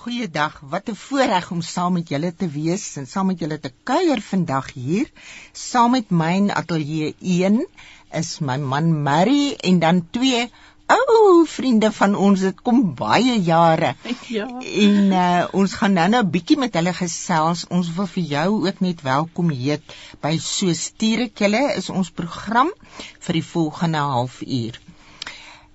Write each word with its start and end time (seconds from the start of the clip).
Goeiedag. 0.00 0.54
Wat 0.72 0.88
'n 0.88 0.96
voorreg 0.96 1.50
om 1.54 1.60
saam 1.60 1.92
met 1.92 2.08
julle 2.08 2.30
te 2.34 2.46
wees 2.48 2.84
en 2.96 3.06
saam 3.06 3.26
met 3.30 3.38
julle 3.38 3.58
te 3.60 3.70
kuier 3.88 4.20
vandag 4.28 4.70
hier. 4.72 5.10
Saam 5.52 5.90
met 5.90 6.10
my 6.20 6.30
in 6.36 6.48
ateljee 6.60 7.14
1 7.20 7.66
is 8.20 8.30
my 8.38 8.56
man 8.56 8.88
Murray 9.02 9.52
en 9.70 9.78
dan 9.78 10.00
twee 10.10 10.48
ou 10.86 11.44
vriende 11.46 11.92
van 11.92 12.16
ons. 12.16 12.40
Dit 12.40 12.62
kom 12.62 12.80
baie 12.94 13.36
jare. 13.50 13.94
Ja. 14.28 14.48
En 14.86 15.12
uh, 15.12 15.44
ons 15.52 15.72
gaan 15.82 15.92
nou 15.92 16.08
nou 16.08 16.22
'n 16.24 16.30
bietjie 16.30 16.56
met 16.64 16.74
hulle 16.80 16.94
gesels. 17.02 17.66
Ons 17.68 17.92
wil 17.96 18.06
vir 18.06 18.24
jou 18.34 18.48
ook 18.66 18.80
net 18.80 19.02
welkom 19.02 19.50
heet 19.50 19.96
by 20.20 20.38
So 20.38 20.72
stuur 20.72 21.26
ek 21.28 21.44
julle 21.44 21.74
is 21.76 21.90
ons 21.90 22.10
program 22.10 22.72
vir 23.18 23.42
die 23.42 23.48
volgende 23.52 23.98
halfuur. 23.98 24.80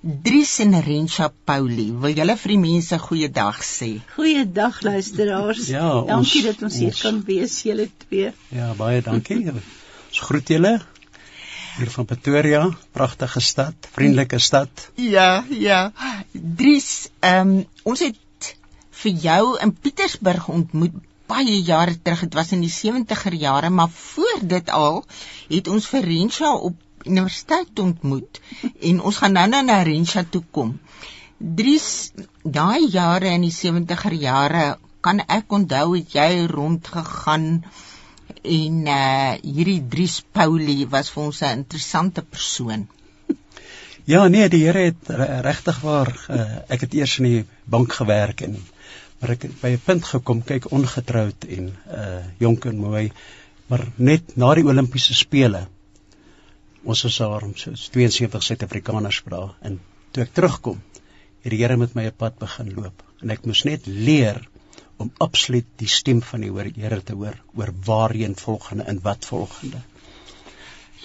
Dries 0.06 0.60
en 0.62 0.76
Rensha 0.86 1.32
Pauli, 1.50 1.88
wil 2.02 2.14
julle 2.14 2.36
vir 2.38 2.52
die 2.54 2.60
mense 2.62 2.98
goeiedag 3.02 3.64
sê? 3.66 3.88
Goeiedag 4.14 4.76
luisteraars. 4.86 5.64
Ja, 5.72 5.88
dankie 6.06 6.44
ons- 6.44 6.50
dat 6.52 6.62
ons 6.68 6.76
hier 6.78 6.92
ons- 6.92 7.02
kan 7.02 7.24
wees 7.26 7.56
julle 7.66 7.88
twee. 8.04 8.30
Ja, 8.54 8.68
baie 8.78 9.02
dankie. 9.02 9.40
Ons 10.10 10.20
groet 10.28 10.48
julle 10.54 10.76
hier 11.80 11.90
van 11.92 12.06
Pretoria, 12.08 12.62
pragtige 12.94 13.42
stad, 13.42 13.90
vriendelike 13.98 14.38
stad. 14.40 14.70
Ja, 14.96 15.44
ja. 15.50 15.82
Dries, 16.32 17.10
ehm 17.20 17.56
um, 17.56 17.66
ons 17.84 18.00
het 18.06 18.54
vir 19.02 19.12
jou 19.26 19.58
in 19.60 19.74
Pietersburg 19.74 20.48
ontmoet 20.54 20.94
baie 21.28 21.58
jare 21.66 21.98
terug. 22.02 22.22
Dit 22.30 22.38
was 22.38 22.52
in 22.54 22.62
die 22.62 22.70
70er 22.72 23.34
jare, 23.42 23.70
maar 23.74 23.90
voor 23.90 24.40
dit 24.46 24.70
al 24.70 25.02
het 25.50 25.68
ons 25.68 25.88
vir 25.90 26.06
Rensha 26.14 26.54
op 26.54 26.78
universiteit 27.06 27.80
ontmoet 27.80 28.42
en 28.90 29.02
ons 29.02 29.18
gaan 29.22 29.34
nou 29.38 29.48
nou 29.50 29.64
na 29.66 29.82
Rensha 29.88 30.24
toe 30.30 30.44
kom. 30.52 30.80
Dries, 31.38 32.12
daai 32.44 32.88
jare 32.92 33.34
in 33.36 33.44
die 33.46 33.54
70er 33.54 34.16
jare 34.22 34.66
kan 35.06 35.20
ek 35.28 35.52
onthou 35.54 35.96
het 35.96 36.16
jy 36.16 36.46
rondgegaan 36.50 37.50
en 38.46 38.78
uh 38.88 39.34
hierdie 39.42 39.82
Dries 39.90 40.20
Pauli 40.34 40.86
was 40.90 41.10
vir 41.14 41.24
ons 41.24 41.42
'n 41.42 41.58
interessante 41.64 42.22
persoon. 42.22 42.88
Ja, 44.06 44.28
nee, 44.28 44.48
die 44.50 44.64
Here 44.66 44.84
het 44.86 45.08
re- 45.10 45.42
regtig 45.42 45.80
waar 45.82 46.12
uh, 46.30 46.42
ek 46.70 46.82
het 46.86 46.94
eers 46.94 47.18
in 47.20 47.26
die 47.26 47.46
bank 47.66 47.94
gewerk 47.94 48.42
en 48.42 48.58
maar 49.20 49.32
ek 49.34 49.42
het 49.48 49.62
by 49.62 49.72
'n 49.74 49.82
punt 49.86 50.06
gekom, 50.06 50.44
kyk 50.44 50.72
ongetroud 50.72 51.46
en 51.50 51.72
uh 51.90 52.22
jonk 52.38 52.66
en 52.66 52.78
mooi, 52.78 53.12
maar 53.68 53.82
net 53.96 54.36
na 54.38 54.54
die 54.54 54.66
Olimpiese 54.66 55.14
spele 55.14 55.68
ons 56.86 57.04
was 57.08 57.18
daar 57.18 57.46
om 57.48 57.56
so 57.58 57.74
72 57.76 58.44
Suid-Afrikaners 58.48 59.22
vra 59.26 59.42
en 59.70 59.80
toe 60.14 60.24
ek 60.24 60.36
terugkom, 60.38 60.82
het 61.44 61.54
die 61.54 61.62
Here 61.62 61.78
met 61.78 61.96
my 61.98 62.06
'n 62.10 62.18
pad 62.24 62.38
begin 62.42 62.74
loop 62.76 63.04
en 63.22 63.34
ek 63.36 63.46
moes 63.46 63.64
net 63.66 63.88
leer 63.88 64.42
om 64.98 65.12
absoluut 65.26 65.68
die 65.82 65.90
stem 65.92 66.22
van 66.22 66.42
die 66.42 66.52
Here 66.82 67.02
te 67.04 67.14
hoor 67.14 67.38
oor 67.56 67.74
waarheen 67.90 68.36
volgende 68.36 68.84
en 68.84 69.02
wat 69.02 69.26
volgende. 69.26 69.82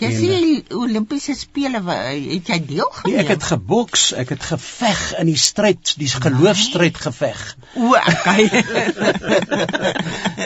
Jy 0.01 0.09
En, 0.09 0.15
sê 0.17 0.37
die 0.41 0.77
Olimpiese 0.77 1.35
spele 1.37 1.81
het 1.85 2.47
jy 2.49 2.57
deelgeneem? 2.71 3.13
Nee, 3.17 3.25
ek 3.25 3.29
het 3.35 3.43
geboks, 3.51 4.05
ek 4.17 4.31
het 4.33 4.47
geveg 4.49 5.03
in 5.21 5.29
die 5.29 5.37
stryd, 5.37 5.93
die 6.01 6.09
geloofstryd 6.09 6.97
geveg. 6.97 7.43
O, 7.77 7.93
okay. 7.93 8.47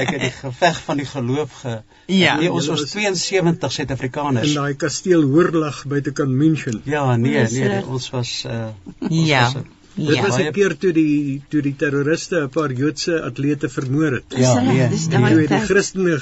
Ek 0.02 0.10
het 0.10 0.20
die 0.24 0.32
geveg 0.40 0.80
van 0.88 0.96
die 1.00 1.06
geloof 1.06 1.60
ge 1.62 1.76
Ja. 2.06 2.34
Nee, 2.36 2.50
ons 2.52 2.66
was 2.66 2.80
was- 2.80 2.90
72 2.90 3.62
in 3.64 3.70
Suid-Afrikaners. 3.70 4.52
daai 4.54 4.74
kasteel 4.76 5.22
Hoorlag 5.22 5.84
buitekant 5.88 6.30
München. 6.30 6.80
Ja, 6.84 7.16
nee, 7.16 7.46
nee, 7.50 7.68
eh, 7.68 7.88
ons 7.88 8.10
was 8.10 8.44
uh 8.46 8.66
ons 8.98 9.26
Ja. 9.28 9.42
was, 9.52 9.62
uh, 9.96 10.06
Dit 10.06 10.14
ja. 10.16 10.22
was 10.22 10.36
'n 10.38 10.52
keer 10.52 10.76
toe 10.76 10.92
die 10.92 11.42
toe 11.48 11.62
die 11.62 11.74
terroriste 11.76 12.36
'n 12.42 12.48
paar 12.48 12.72
Joodse 12.72 13.22
atlete 13.22 13.68
vermoor 13.68 14.12
het. 14.12 14.24
Ja, 14.28 14.54
Dis 14.60 14.62
nee, 14.72 14.88
dis 14.88 15.06
nee. 15.08 15.18
daai 15.18 15.30
het 15.30 15.48
die 15.48 15.58
tyd. 15.58 15.68
Christene 15.68 16.18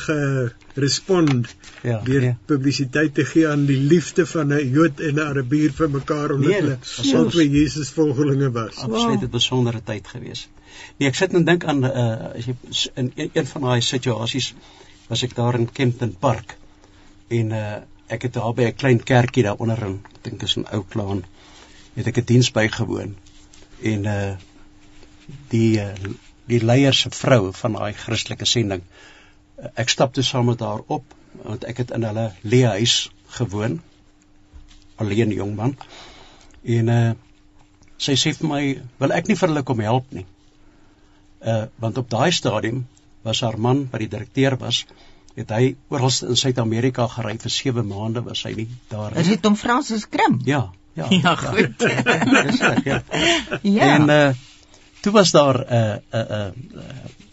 gerespond 0.74 1.54
Ja, 1.82 2.00
deur 2.04 2.20
nee. 2.20 2.36
publisiteit 2.46 3.14
te 3.14 3.24
gee 3.24 3.48
aan 3.48 3.64
die 3.66 3.76
liefde 3.80 4.26
van 4.26 4.52
'n 4.52 4.70
Jood 4.70 5.00
en 5.00 5.14
'n 5.14 5.20
Arabier 5.20 5.72
vir 5.72 5.90
mekaar 5.90 6.30
omdat 6.32 6.50
Nee, 6.50 6.60
hulle 6.60 6.78
was 6.80 7.14
albei 7.14 7.48
Jesus 7.50 7.90
volgelinge 7.90 8.50
was. 8.50 8.76
absoluut 8.76 9.22
'n 9.22 9.30
besondere 9.30 9.80
tyd 9.84 10.06
gewees. 10.08 10.48
Nee, 10.98 11.08
ek 11.08 11.14
sit 11.14 11.32
en 11.34 11.44
dink 11.44 11.64
aan 11.64 11.84
uh 11.84 12.36
as 12.36 12.44
jy 12.46 12.54
in 12.94 13.12
een, 13.14 13.30
een 13.32 13.46
van 13.46 13.60
daai 13.62 13.80
situasies 13.80 14.54
was 15.08 15.22
ek 15.22 15.34
daar 15.34 15.54
in 15.54 15.72
Kempton 15.72 16.16
Park 16.20 16.56
en 17.28 17.50
uh 17.50 17.76
ek 18.08 18.22
het 18.22 18.32
daar 18.32 18.54
by 18.54 18.62
'n 18.62 18.74
klein 18.74 19.02
kerkie 19.02 19.42
daaronder 19.42 19.78
in 19.86 20.00
ek 20.14 20.22
dink 20.22 20.42
is 20.42 20.56
in 20.56 20.66
Oudtshoorn 20.66 21.24
het 21.94 22.06
ek 22.06 22.16
'n 22.18 22.24
diens 22.24 22.50
bygewoon 22.50 23.14
en 23.82 24.06
uh 24.06 24.34
die 25.48 25.80
uh, 25.80 25.94
die 26.50 26.60
leier 26.60 26.94
se 26.94 27.10
vrou 27.14 27.52
van 27.56 27.78
daai 27.78 27.92
Christelike 27.96 28.46
sending 28.48 28.82
uh, 28.82 29.68
ek 29.74 29.92
stap 29.92 30.14
toe 30.14 30.24
saam 30.26 30.50
met 30.50 30.60
haar 30.60 30.82
op 30.86 31.04
want 31.42 31.64
ek 31.64 31.84
het 31.84 31.94
in 31.96 32.04
hulle 32.04 32.30
leehuis 32.42 32.96
gewoon 33.38 33.80
alleen 35.02 35.32
jong 35.32 35.54
man 35.56 35.76
en 36.78 36.96
uh 36.96 37.12
sy 38.02 38.16
sê 38.18 38.32
vir 38.34 38.48
my 38.50 38.62
wil 39.00 39.14
ek 39.14 39.30
nie 39.30 39.38
vir 39.38 39.52
hulle 39.52 39.62
kom 39.66 39.80
help 39.84 40.10
nie. 40.16 40.26
Uh 41.52 41.64
want 41.82 41.98
op 42.02 42.10
daai 42.10 42.32
stadium 42.34 42.84
was 43.26 43.42
haar 43.46 43.58
man 43.66 43.86
wat 43.92 44.02
die 44.02 44.10
direkteur 44.14 44.58
was 44.58 44.84
het 45.36 45.52
hy 45.54 45.74
oral 45.94 46.12
in 46.28 46.38
Suid-Amerika 46.38 47.06
gery 47.14 47.36
vir 47.44 47.54
7 47.56 47.86
maande 47.88 48.24
was 48.26 48.42
hy 48.48 48.52
nie 48.58 48.68
daar 48.90 49.14
nie. 49.14 49.28
dit 49.30 49.46
om 49.46 49.56
Fransis 49.56 50.08
Krim? 50.08 50.40
ja 50.44 50.62
ja 50.94 51.06
Ja, 51.10 51.36
goed. 51.36 51.78
Dis 51.78 52.60
reg, 52.60 52.84
ja. 52.84 53.02
Ja. 53.62 53.94
En 53.94 54.08
uh 54.08 54.34
toe 55.02 55.12
was 55.12 55.30
daar 55.30 55.58
'n 55.58 55.74
uh, 55.74 55.96
'n 56.12 56.32
uh, 56.32 56.46
'n 56.46 56.78
uh, 56.78 56.82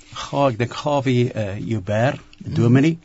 ga 0.10 0.48
ek 0.48 0.58
dink 0.58 0.74
Gawie 0.74 1.34
uh 1.34 1.58
Joubert, 1.60 2.20
Dominee. 2.38 2.98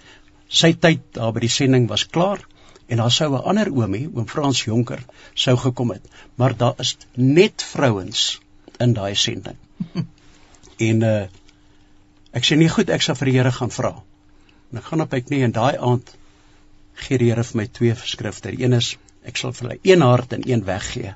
Sy 0.48 0.72
tyd 0.72 1.00
daar 1.12 1.32
by 1.32 1.41
die 1.41 1.53
sending 1.53 1.88
was 1.88 2.06
klaar 2.06 2.41
en 2.87 2.97
daar 2.97 3.10
sou 3.10 3.31
'n 3.32 3.43
ander 3.43 3.70
oomie, 3.70 4.09
oom 4.14 4.28
Frans 4.28 4.64
Jonker, 4.64 5.03
sou 5.34 5.56
gekom 5.56 5.91
het. 5.91 6.09
Maar 6.34 6.56
daar 6.56 6.75
is 6.78 6.97
net 7.14 7.62
vrouens 7.62 8.41
in 8.78 8.93
daai 8.93 9.14
sending. 9.14 9.56
en 10.88 11.03
uh 11.03 11.26
ek 12.32 12.44
sê 12.44 12.56
nie 12.56 12.69
goed, 12.69 12.91
ek 12.91 13.03
sal 13.03 13.14
vir 13.14 13.31
die 13.31 13.38
Here 13.38 13.53
gaan 13.53 13.70
vra. 13.70 14.03
En 14.72 14.78
ek 14.78 14.84
gaan 14.84 15.00
op 15.00 15.12
my 15.12 15.20
knie 15.20 15.44
en 15.44 15.53
daai 15.53 15.76
aand 15.78 16.16
gee 16.94 17.19
die 17.19 17.31
Here 17.31 17.44
vir 17.44 17.56
my 17.56 17.66
twee 17.66 17.94
verskrifte. 17.94 18.50
Die 18.50 18.64
een 18.64 18.72
is 18.72 18.97
ek 19.25 19.41
sal 19.41 19.55
vir 19.57 19.69
hulle 19.69 19.79
een 19.83 20.05
hart 20.05 20.33
en 20.37 20.45
een 20.49 20.65
weggee. 20.65 21.15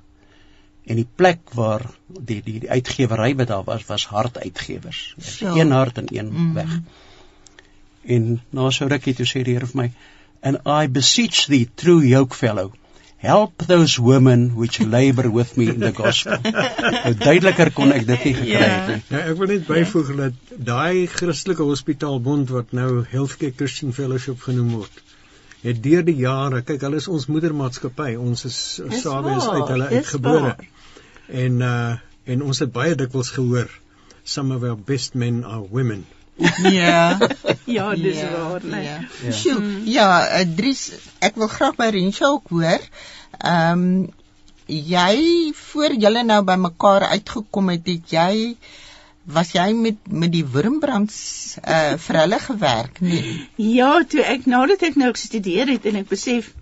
En 0.88 0.96
die 0.96 1.08
plek 1.20 1.52
waar 1.58 1.84
die 2.08 2.40
die, 2.44 2.58
die 2.64 2.70
uitgewery 2.70 3.34
wat 3.36 3.52
daar 3.52 3.64
was 3.64 3.84
was 3.88 4.06
hartuitgewers. 4.08 5.14
So. 5.18 5.54
Een 5.56 5.74
hart 5.76 5.98
en 5.98 6.08
een 6.08 6.32
mm. 6.32 6.54
weg. 6.54 6.78
En 8.08 8.40
na 8.50 8.70
so 8.70 8.88
rukkie 8.88 9.14
toe 9.14 9.28
sê 9.28 9.44
die 9.44 9.58
Here 9.58 9.68
vir 9.68 9.82
my 9.82 9.90
and 10.40 10.60
I 10.64 10.86
beseech 10.88 11.46
thee 11.46 11.68
true 11.74 12.06
yoke 12.06 12.34
fellow 12.34 12.72
help 13.18 13.58
those 13.66 13.98
women 13.98 14.54
which 14.54 14.80
labor 14.80 15.28
with 15.28 15.56
me 15.56 15.68
in 15.68 15.80
the 15.80 15.92
gospel. 15.92 16.38
nou 17.04 17.14
duideliker 17.18 17.72
kon 17.74 17.92
ek 17.92 18.06
dit 18.06 18.28
nie 18.28 18.34
gekry 18.36 18.52
Ja. 18.52 18.68
het 18.68 18.92
nie. 18.92 18.98
Nou 19.10 19.22
ek 19.32 19.40
wil 19.40 19.50
net 19.52 19.66
byvoeg 19.66 20.12
dat 20.20 20.52
daai 20.70 21.06
Christelike 21.10 21.66
Hospitaalbond 21.66 22.52
wat 22.54 22.72
nou 22.78 23.02
Healthcare 23.10 23.56
Christian 23.56 23.92
Fellowship 23.96 24.44
genoem 24.46 24.70
word, 24.78 25.02
het 25.62 25.82
deur 25.82 26.04
die 26.06 26.16
jare, 26.20 26.62
kyk 26.62 26.84
hulle 26.86 27.00
is 27.02 27.08
ons 27.08 27.26
moedermaatskappy, 27.26 28.12
ons 28.16 28.44
is 28.48 28.58
Dis 28.88 29.02
Sabies 29.02 29.46
waar, 29.46 29.56
uit 29.56 29.72
hulle 29.74 29.88
uitgebore. 29.96 30.54
En 31.28 31.64
uh 31.72 31.96
en 32.28 32.42
ons 32.44 32.58
het 32.60 32.68
baie 32.68 32.92
dikwels 32.92 33.30
gehoor 33.32 33.70
some 34.28 34.52
of 34.52 34.62
our 34.62 34.76
best 34.76 35.14
men 35.14 35.44
are 35.44 35.64
women. 35.70 36.04
Ja. 36.62 37.16
Ja, 37.76 37.94
dis 37.94 38.20
waar, 38.20 38.60
nee. 38.64 38.84
Ja. 38.84 38.98
Ja. 39.24 39.32
Sjoe, 39.32 39.62
ja, 39.84 40.08
uh, 40.40 40.44
Dries, 40.56 40.86
ek 41.20 41.36
wil 41.40 41.50
graag 41.52 41.76
by 41.76 41.90
Rensha 41.92 42.30
ook 42.32 42.48
hoor. 42.52 42.84
Ehm 43.38 43.82
um, 43.82 44.06
jy 44.68 45.52
voor 45.56 45.94
julle 45.96 46.22
nou 46.28 46.42
by 46.44 46.58
mekaar 46.60 47.06
uitgekom 47.12 47.70
het, 47.72 47.86
het 47.88 48.12
jy 48.12 48.32
was 49.28 49.52
jy 49.52 49.72
met 49.76 50.06
met 50.08 50.32
die 50.32 50.44
Wurmbrands 50.54 51.18
uh 51.60 51.96
vir 52.00 52.20
hulle 52.22 52.38
gewerk, 52.44 53.00
nee? 53.04 53.34
Ja, 53.60 53.90
toe 54.08 54.24
ek 54.24 54.46
nadat 54.48 54.84
ek 54.88 54.96
nou 55.00 55.10
gestudeer 55.12 55.68
het 55.68 55.84
en 55.90 56.00
ek 56.00 56.08
besef 56.08 56.54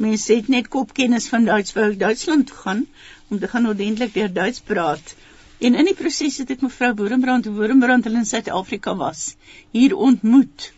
mense 0.00 0.34
het 0.34 0.48
net 0.48 0.70
kopkennis 0.72 1.28
van 1.30 1.46
Duits 1.46 1.76
wou 1.76 1.92
Duitsland 1.94 2.48
toe 2.48 2.56
gaan 2.64 2.86
om 3.28 3.38
te 3.38 3.50
gaan 3.52 3.68
ordentlik 3.70 4.14
deur 4.14 4.32
Duits 4.32 4.64
praat. 4.72 5.14
En 5.60 5.76
in 5.76 5.90
die 5.90 5.94
proses 5.94 6.40
het 6.40 6.50
ek 6.50 6.64
mevrou 6.64 6.94
Boerenbrand, 6.98 7.46
Boerenbrand 7.54 8.06
hulle 8.08 8.22
in 8.24 8.28
Suid-Afrika 8.28 8.96
was, 8.96 9.34
hier 9.76 9.94
ontmoet. 10.08 10.70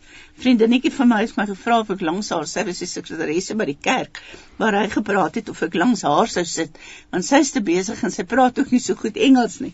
Vriendinnetjie 0.43 0.91
van 0.93 1.09
my 1.13 1.21
het 1.23 1.37
my 1.39 1.47
gevra 1.49 1.79
of 1.85 1.93
ek 1.95 2.03
langs 2.03 2.33
haar, 2.35 2.49
die 2.67 2.75
sekretaresse 2.77 3.55
by 3.57 3.69
die 3.71 3.79
kerk 3.79 4.19
waar 4.59 4.75
hy 4.81 4.89
gepraat 4.91 5.39
het 5.39 5.53
of 5.53 5.63
ek 5.63 5.79
langs 5.79 6.03
haar 6.09 6.29
sou 6.29 6.45
sit, 6.45 6.77
want 7.15 7.25
sy 7.25 7.45
is 7.47 7.53
te 7.55 7.63
besig 7.63 8.03
en 8.03 8.13
sy 8.13 8.27
praat 8.29 8.59
ook 8.59 8.75
nie 8.75 8.83
so 8.83 8.99
goed 8.99 9.17
Engels 9.17 9.61
nie. 9.63 9.73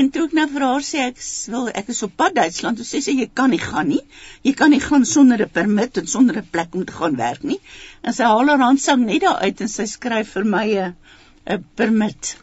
En 0.00 0.10
toe 0.10 0.24
ek 0.26 0.36
nou 0.36 0.46
vir 0.54 0.64
haar 0.64 0.84
sê 0.88 1.00
ek 1.04 1.18
wil 1.52 1.68
ek 1.80 1.90
is 1.92 2.02
op 2.06 2.14
pad 2.16 2.36
Duitsland, 2.38 2.78
toe 2.80 2.86
sê 2.88 3.02
sy 3.04 3.12
jy 3.18 3.28
kan 3.40 3.52
nie 3.52 3.60
gaan 3.60 3.90
nie. 3.92 4.00
Jy 4.46 4.54
kan 4.56 4.72
nie 4.72 4.80
gaan 4.80 5.04
sonder 5.04 5.42
'n 5.44 5.52
permit 5.58 5.98
en 6.00 6.06
sonder 6.06 6.38
'n 6.40 6.48
plek 6.50 6.74
om 6.74 6.84
te 6.84 6.92
gaan 7.00 7.16
werk 7.16 7.42
nie. 7.42 7.60
En 8.02 8.12
sy 8.12 8.24
haal 8.24 8.48
haar 8.48 8.64
handsak 8.68 8.98
net 8.98 9.20
daar 9.20 9.42
uit 9.44 9.60
en 9.60 9.68
sy 9.68 9.86
skryf 9.86 10.32
vir 10.36 10.44
my 10.44 10.66
'n 10.66 10.94
'n 11.46 11.64
permit 11.76 12.36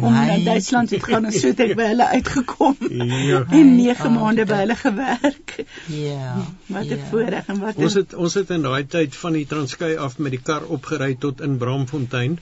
om 0.00 0.12
na 0.12 0.24
My. 0.26 0.44
Duitsland 0.44 0.88
te 0.88 1.00
gaan 1.00 1.24
en 1.24 1.32
so 1.32 1.46
het 1.46 1.60
ek 1.60 1.76
by 1.78 1.86
hulle 1.92 2.06
uitgekom. 2.18 2.76
Ja. 2.90 3.44
En 3.58 3.76
9 3.76 4.12
My 4.12 4.18
maande 4.18 4.46
by 4.48 4.58
hulle 4.64 4.76
gewerk. 4.76 5.54
Ja. 5.86 6.34
Wat 6.66 6.84
'n 6.84 6.98
ja. 6.98 7.06
voorreg 7.10 7.46
en 7.46 7.60
wat 7.60 7.76
Ons 7.76 7.94
het 7.94 8.14
ons 8.14 8.34
het 8.34 8.50
in 8.50 8.62
daai 8.62 8.86
tyd 8.86 9.16
van 9.16 9.32
die 9.32 9.46
Transkei 9.46 9.96
af 9.96 10.18
met 10.18 10.30
die 10.30 10.42
kar 10.42 10.66
opgery 10.66 11.14
tot 11.14 11.40
in 11.40 11.58
Bramfontein 11.58 12.38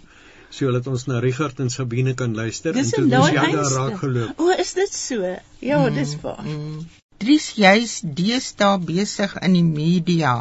sodat 0.55 0.87
ons 0.87 1.07
na 1.11 1.19
Richard 1.25 1.61
en 1.61 1.71
Sabine 1.71 2.15
kan 2.15 2.35
luister 2.39 2.73
Dis 2.77 2.93
en 2.93 3.03
toe 3.03 3.11
daar 3.11 3.35
eindste. 3.45 3.75
raak 3.79 3.97
geloop. 4.03 4.41
O, 4.41 4.51
is 4.65 4.75
dit 4.79 4.93
so? 4.95 5.33
Ja, 5.59 5.81
dis 5.91 6.17
waar. 6.23 6.43
Mm. 6.45 6.85
Dries, 7.23 7.49
jy's 7.59 8.01
deesdae 8.03 8.79
besig 8.79 9.35
in 9.43 9.53
die 9.59 9.65
media. 9.67 10.35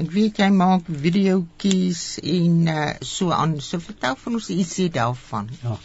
Ek 0.00 0.08
weet 0.14 0.38
jy 0.40 0.48
maak 0.56 0.86
videoetjies 0.88 2.02
en 2.22 2.54
uh, 2.72 2.86
so 3.04 3.30
aan. 3.36 3.58
So 3.60 3.78
vertel 3.84 4.16
van 4.22 4.38
ons 4.38 4.48
ietsie 4.54 4.88
daarvan. 4.94 5.50
Ja. 5.62 5.76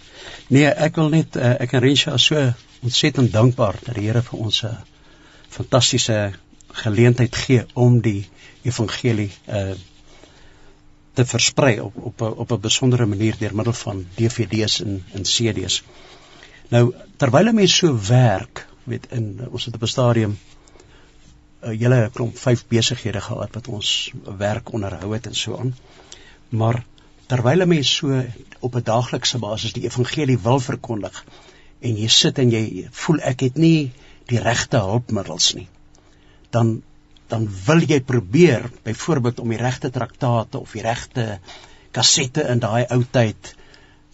Nee, 0.47 0.69
ek 0.88 0.95
wil 0.95 1.09
net 1.12 1.35
uh, 1.35 1.56
ek 1.59 1.75
en 1.75 1.83
Rensha 1.83 2.13
is 2.15 2.29
so 2.29 2.45
ontsettend 2.85 3.33
dankbaar 3.33 3.81
dat 3.83 3.97
die 3.97 4.06
Here 4.07 4.21
vir 4.24 4.39
ons 4.45 4.63
'n 4.63 4.77
fantastiese 5.50 6.31
geleentheid 6.83 7.35
gee 7.35 7.65
om 7.74 8.01
die 8.01 8.29
evangelie 8.63 9.31
uh 9.47 9.75
te 11.18 11.25
versprei 11.25 11.80
op 11.81 11.96
op 12.10 12.22
op 12.22 12.52
'n 12.52 12.66
besondere 12.66 13.06
manier 13.06 13.36
deur 13.40 13.56
middel 13.56 13.74
van 13.74 14.06
DVD's 14.16 14.81
en 14.81 15.04
en 15.14 15.24
CD's. 15.34 15.84
Nou 16.69 16.94
terwyl 17.18 17.48
'n 17.50 17.56
mens 17.56 17.78
so 17.78 18.00
werk, 18.08 18.68
weet 18.84 19.08
in 19.10 19.48
ons 19.52 19.66
het 19.66 19.75
op 19.75 19.81
'n 19.81 19.94
stadium 19.96 20.38
'n 21.62 21.78
hele 21.81 22.10
klomp 22.14 22.38
vyf 22.38 22.66
besighede 22.68 23.22
gehad 23.22 23.54
wat 23.54 23.68
ons 23.68 24.12
werk 24.38 24.74
onderhou 24.74 25.14
het 25.14 25.25
en 25.25 25.36
so 25.36 25.58
aan. 25.58 25.75
Maar 26.50 26.86
terwyl 27.25 27.62
'n 27.62 27.68
mens 27.68 27.96
so 27.96 28.24
op 28.60 28.75
'n 28.75 28.84
daaglikse 28.84 29.38
basis 29.38 29.74
die 29.74 29.84
evangelie 29.84 30.40
wil 30.40 30.60
verkondig 30.60 31.25
en 31.80 31.96
jy 31.96 32.08
sit 32.08 32.38
en 32.38 32.50
jy 32.50 32.88
voel 32.92 33.20
ek 33.20 33.40
het 33.40 33.56
nie 33.56 33.92
die 34.25 34.40
regte 34.40 34.78
hulpmiddels 34.78 35.54
nie 35.54 35.68
dan 36.50 36.81
dan 37.31 37.47
wil 37.65 37.83
jy 37.83 38.00
probeer 38.01 38.69
byvoorbeeld 38.83 39.39
om 39.44 39.53
die 39.53 39.62
regte 39.62 39.91
traktate 39.94 40.59
of 40.59 40.75
die 40.75 40.85
regte 40.85 41.39
kassette 41.91 42.45
in 42.53 42.63
daai 42.63 42.85
ou 42.94 43.03
tyd 43.03 43.53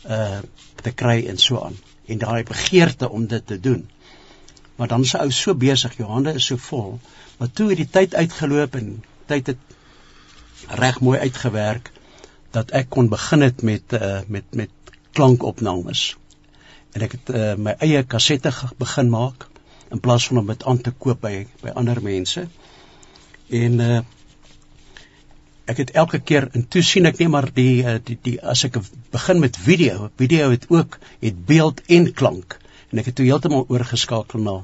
uh 0.10 0.42
te 0.83 0.92
kry 0.92 1.21
en 1.31 1.38
so 1.39 1.62
aan 1.63 1.77
en 2.12 2.19
daai 2.19 2.44
begeerte 2.44 3.07
om 3.10 3.27
dit 3.31 3.45
te 3.48 3.60
doen 3.60 3.86
maar 4.75 4.89
dan 4.92 5.06
is 5.07 5.13
ou 5.15 5.30
so 5.31 5.56
besig 5.56 5.95
jou 5.98 6.10
hande 6.10 6.33
is 6.39 6.50
so 6.51 6.60
vol 6.60 6.98
maar 7.38 7.51
toe 7.51 7.69
het 7.69 7.80
die 7.80 7.92
tyd 7.98 8.15
uitgeloop 8.15 8.75
en 8.75 8.89
tyd 9.31 9.54
het 9.54 9.74
reg 10.68 11.00
mooi 11.00 11.19
uitgewerk 11.19 11.92
dat 12.54 12.71
ek 12.77 12.92
kon 12.94 13.10
begin 13.10 13.42
het 13.42 13.63
met 13.65 13.94
uh, 13.98 14.19
met 14.27 14.45
met 14.54 14.69
klankopnames. 15.13 16.04
En 16.94 17.06
ek 17.06 17.18
het 17.18 17.31
uh, 17.33 17.54
my 17.57 17.74
eie 17.81 18.04
kassette 18.06 18.51
begin 18.77 19.10
maak 19.10 19.48
in 19.94 20.01
plaas 20.01 20.27
van 20.30 20.42
om 20.42 20.51
dit 20.51 20.65
aan 20.69 20.81
te 20.81 20.94
koop 21.06 21.21
by 21.21 21.45
by 21.62 21.74
ander 21.77 22.01
mense. 22.01 22.45
En 23.54 23.80
uh 23.80 24.02
ek 25.72 25.78
het 25.80 25.92
elke 25.96 26.20
keer 26.20 26.50
en 26.58 26.66
toe 26.68 26.82
sien 26.84 27.08
ek 27.08 27.22
nie 27.22 27.30
maar 27.32 27.46
die 27.56 27.86
uh, 27.88 27.96
die 28.04 28.18
die 28.26 28.34
as 28.54 28.66
ek 28.68 28.82
begin 29.14 29.40
met 29.40 29.56
video, 29.68 30.10
video 30.20 30.50
het 30.52 30.66
ook 30.68 30.98
het 31.22 31.38
beeld 31.48 31.80
en 31.88 32.10
klank. 32.12 32.58
En 32.92 33.00
ek 33.00 33.08
het 33.10 33.16
toe 33.16 33.30
heeltemal 33.30 33.64
oorgeskakel 33.72 34.44
na 34.44 34.58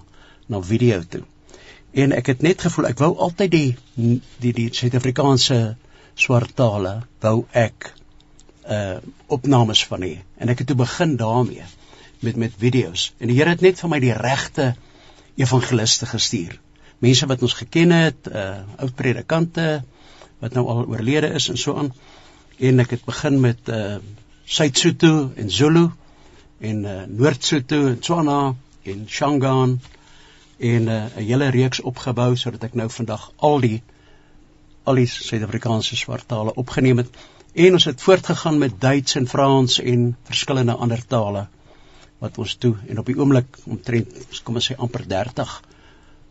na 0.51 0.59
video 0.71 1.00
toe. 1.07 1.24
En 2.03 2.12
ek 2.18 2.33
het 2.33 2.44
net 2.44 2.68
gevoel 2.68 2.89
ek 2.91 3.00
wou 3.00 3.13
altyd 3.15 3.56
die 3.56 3.69
die 3.95 4.53
die 4.59 4.68
Suid-Afrikaanse 4.81 5.59
swart 6.19 6.56
tale 6.59 6.97
wou 7.24 7.45
ek 7.56 7.94
uh 8.68 9.00
opnames 9.31 9.85
van 9.88 10.03
hê. 10.03 10.15
En 10.35 10.51
ek 10.51 10.65
het 10.65 10.74
toe 10.74 10.81
begin 10.83 11.15
daarmee 11.21 11.63
met 12.19 12.35
met 12.35 12.59
video's. 12.59 13.13
En 13.19 13.31
die 13.31 13.39
Here 13.39 13.56
het 13.56 13.63
net 13.63 13.80
vir 13.80 13.95
my 13.95 14.03
die 14.03 14.18
regte 14.19 14.74
evangeliste 15.39 16.12
gestuur 16.12 16.59
mense 16.99 17.27
wat 17.27 17.41
ons 17.41 17.55
geken 17.61 17.91
het 17.95 18.27
uh 18.31 18.61
ou 18.83 18.89
predikante 18.95 19.67
wat 20.39 20.55
nou 20.55 20.65
al 20.71 20.85
oorlede 20.87 21.33
is 21.35 21.49
en 21.49 21.57
so 21.57 21.75
aan. 21.75 21.93
En 22.59 22.79
ek 22.79 22.95
het 22.97 23.05
begin 23.05 23.39
met 23.39 23.69
uh 23.69 23.97
Suid-Sotho 24.45 25.31
en 25.35 25.49
Zulu 25.49 25.89
en 26.59 26.83
uh 26.83 27.03
Noord-Sotho 27.07 27.87
en 27.87 27.99
Tswana 27.99 28.55
en 28.83 29.05
Shangaan 29.07 29.79
en 30.59 30.87
uh, 30.87 31.03
'n 31.15 31.23
hele 31.23 31.49
reeks 31.49 31.79
opgebou 31.79 32.35
sodat 32.35 32.63
ek 32.63 32.73
nou 32.73 32.89
vandag 32.89 33.31
al 33.37 33.59
die 33.59 33.81
al 34.83 34.95
die 34.95 35.07
Suid-Afrikaanse 35.07 35.95
swart 35.95 36.27
tale 36.27 36.53
opgeneem 36.53 36.97
het. 36.97 37.07
En 37.53 37.73
ons 37.73 37.85
het 37.85 38.01
voortgegaan 38.01 38.57
met 38.57 38.81
Duits 38.81 39.15
en 39.15 39.27
Frans 39.27 39.79
en 39.79 40.17
verskillende 40.23 40.73
ander 40.73 41.05
tale 41.05 41.47
wat 42.19 42.37
ons 42.37 42.55
toe 42.55 42.75
en 42.87 42.99
op 42.99 43.05
die 43.05 43.15
oomblik 43.15 43.57
omtrent 43.63 44.41
kom 44.43 44.55
ons 44.55 44.71
sê 44.71 44.75
amper 44.75 45.07
30 45.07 45.61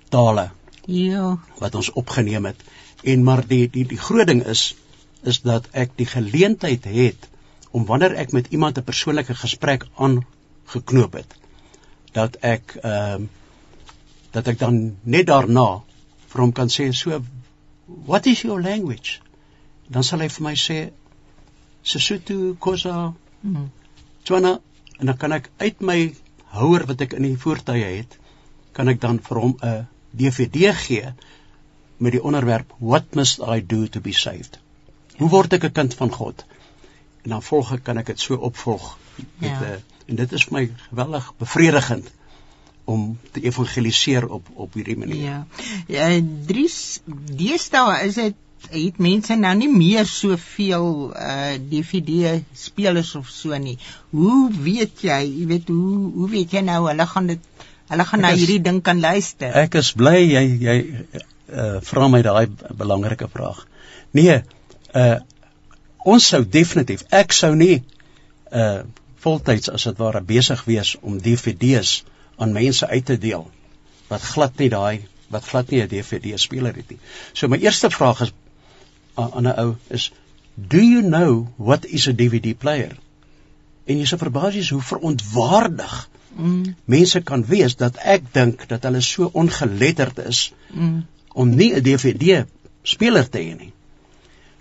tale 0.08 0.50
Ja. 0.88 1.36
wat 1.60 1.74
ons 1.74 1.90
opgeneem 1.92 2.46
het 2.48 2.62
en 3.04 3.24
maar 3.24 3.42
die 3.46 3.66
die 3.70 3.84
die 3.88 4.00
groot 4.00 4.26
ding 4.30 4.44
is 4.54 4.74
is 5.22 5.40
dat 5.44 5.68
ek 5.72 5.96
die 6.00 6.06
geleentheid 6.08 6.84
het 6.84 7.28
om 7.70 7.84
wanneer 7.84 8.16
ek 8.16 8.32
met 8.32 8.48
iemand 8.56 8.78
'n 8.78 8.88
persoonlike 8.88 9.34
gesprek 9.34 9.84
aangeknoop 9.94 11.12
het 11.20 11.34
dat 12.12 12.36
ek 12.40 12.78
ehm 12.82 13.28
dat 14.30 14.48
ek 14.48 14.58
dan 14.58 14.96
net 15.02 15.26
daarna 15.26 15.82
vir 16.28 16.40
hom 16.40 16.52
kan 16.52 16.68
sê 16.68 16.92
so 16.92 17.22
what 18.06 18.26
is 18.26 18.42
your 18.42 18.62
language 18.62 19.20
dan 19.88 20.04
sal 20.04 20.20
hy 20.20 20.28
vir 20.28 20.44
my 20.44 20.54
sê 20.54 20.90
Sesotho 21.82 22.54
Khoza 22.58 23.14
Mm. 23.42 23.70
Tswana 24.22 24.58
en 24.98 25.06
dan 25.06 25.16
kan 25.16 25.32
ek 25.32 25.50
uit 25.62 25.80
my 25.80 25.98
houer 26.58 26.84
wat 26.88 27.04
ek 27.04 27.14
in 27.14 27.26
die 27.28 27.38
voertuie 27.38 27.84
het 27.84 28.16
kan 28.74 28.90
ek 28.90 28.98
dan 29.00 29.20
vir 29.22 29.38
hom 29.38 29.54
'n 29.62 29.86
DVD 30.18 30.74
gee 30.76 31.12
met 31.98 32.14
die 32.14 32.22
onderwerp 32.22 32.74
What 32.78 33.14
must 33.14 33.42
I 33.42 33.60
do 33.66 33.86
to 33.86 34.00
be 34.00 34.12
saved? 34.12 34.58
Hoe 35.18 35.28
word 35.28 35.52
ek 35.52 35.64
'n 35.64 35.72
kind 35.72 35.94
van 35.94 36.12
God? 36.12 36.44
En 37.22 37.30
dan 37.30 37.42
volg 37.42 37.72
ek 37.72 37.84
kan 37.84 37.98
ek 37.98 38.06
dit 38.06 38.20
so 38.20 38.34
opvolg 38.34 38.96
met 39.38 39.50
Ja. 39.50 39.60
'n 39.60 39.82
en 40.08 40.16
dit 40.16 40.32
is 40.32 40.44
vir 40.48 40.52
my 40.52 40.64
geweldig 40.88 41.32
bevredigend 41.38 42.10
om 42.88 43.18
te 43.30 43.40
evangeliseer 43.44 44.28
op 44.28 44.46
op 44.54 44.74
hierdie 44.74 44.96
manier. 44.96 45.24
Ja. 45.24 45.46
Ja, 45.86 46.20
Dries, 46.46 47.00
deesdae 47.36 48.04
is 48.06 48.14
dit 48.14 48.34
het 48.72 48.96
mense 48.98 49.36
nou 49.38 49.52
nie 49.56 49.68
meer 49.70 50.06
soveel 50.08 50.88
uh 51.14 51.58
DVD 51.70 52.40
spelers 52.52 53.14
of 53.14 53.28
so 53.30 53.56
nie. 53.56 53.76
Hoe 54.10 54.48
weet 54.52 55.04
jy, 55.06 55.20
jy 55.40 55.46
weet 55.52 55.68
hoe 55.68 56.12
hoe 56.16 56.30
weet 56.32 56.56
jy 56.56 56.64
nou 56.66 56.80
hulle 56.88 57.06
gaan 57.06 57.28
dit 57.34 57.44
hulle 57.88 58.04
gaan 58.04 58.24
na 58.24 58.32
hierdie 58.36 58.60
ding 58.62 58.80
kan 58.84 59.00
luister? 59.00 59.52
Ek 59.64 59.74
is 59.80 59.92
bly 59.96 60.20
jy 60.20 60.44
jy 60.62 60.76
uh, 61.48 61.80
vra 61.90 62.08
my 62.12 62.22
daai 62.22 62.46
belangrike 62.76 63.28
vraag. 63.32 63.64
Nee, 64.16 64.42
uh 64.94 65.18
ons 66.08 66.24
sou 66.30 66.40
definitief 66.46 67.02
ek 67.12 67.34
sou 67.36 67.50
nie 67.58 67.82
uh 68.54 68.84
voltyds 69.24 69.68
as 69.68 69.84
dit 69.88 69.98
ware 69.98 70.22
besig 70.24 70.60
wees 70.64 70.94
om 71.02 71.18
DVD's 71.20 72.04
aan 72.38 72.54
mense 72.54 72.86
uit 72.86 73.04
te 73.04 73.16
deel 73.18 73.48
wat 74.08 74.22
glad 74.22 74.60
nie 74.62 74.70
daai 74.72 75.04
wat 75.34 75.44
glad 75.44 75.70
nie 75.70 75.82
'n 75.82 75.88
DVD 75.88 76.38
speler 76.38 76.74
het 76.76 76.90
nie. 76.90 77.00
So 77.32 77.48
my 77.48 77.58
eerste 77.58 77.90
vraag 77.90 78.20
is 78.20 78.32
aan 79.14 79.46
'n 79.46 79.58
ou 79.64 79.76
is 79.88 80.10
do 80.54 80.78
you 80.78 81.02
know 81.02 81.48
what 81.56 81.84
is 81.84 82.08
a 82.08 82.12
DVD 82.12 82.54
player? 82.58 82.96
En 83.86 83.98
jy 83.98 84.06
sê 84.06 84.18
verbasies 84.18 84.70
hoe 84.70 84.82
verontwaardig 84.82 86.08
Mm, 86.36 86.74
mense 86.84 87.20
kan 87.22 87.44
wees 87.44 87.76
dat 87.76 87.96
ek 87.96 88.32
dink 88.32 88.68
dat 88.68 88.82
hulle 88.82 89.00
so 89.00 89.30
ongeletterd 89.32 90.18
is 90.18 90.52
mm, 90.70 91.06
om 91.32 91.54
nie 91.56 91.74
'n 91.74 91.82
DVD 91.82 92.44
speler 92.82 93.28
te 93.28 93.38
hê 93.38 93.56
nie. 93.56 93.72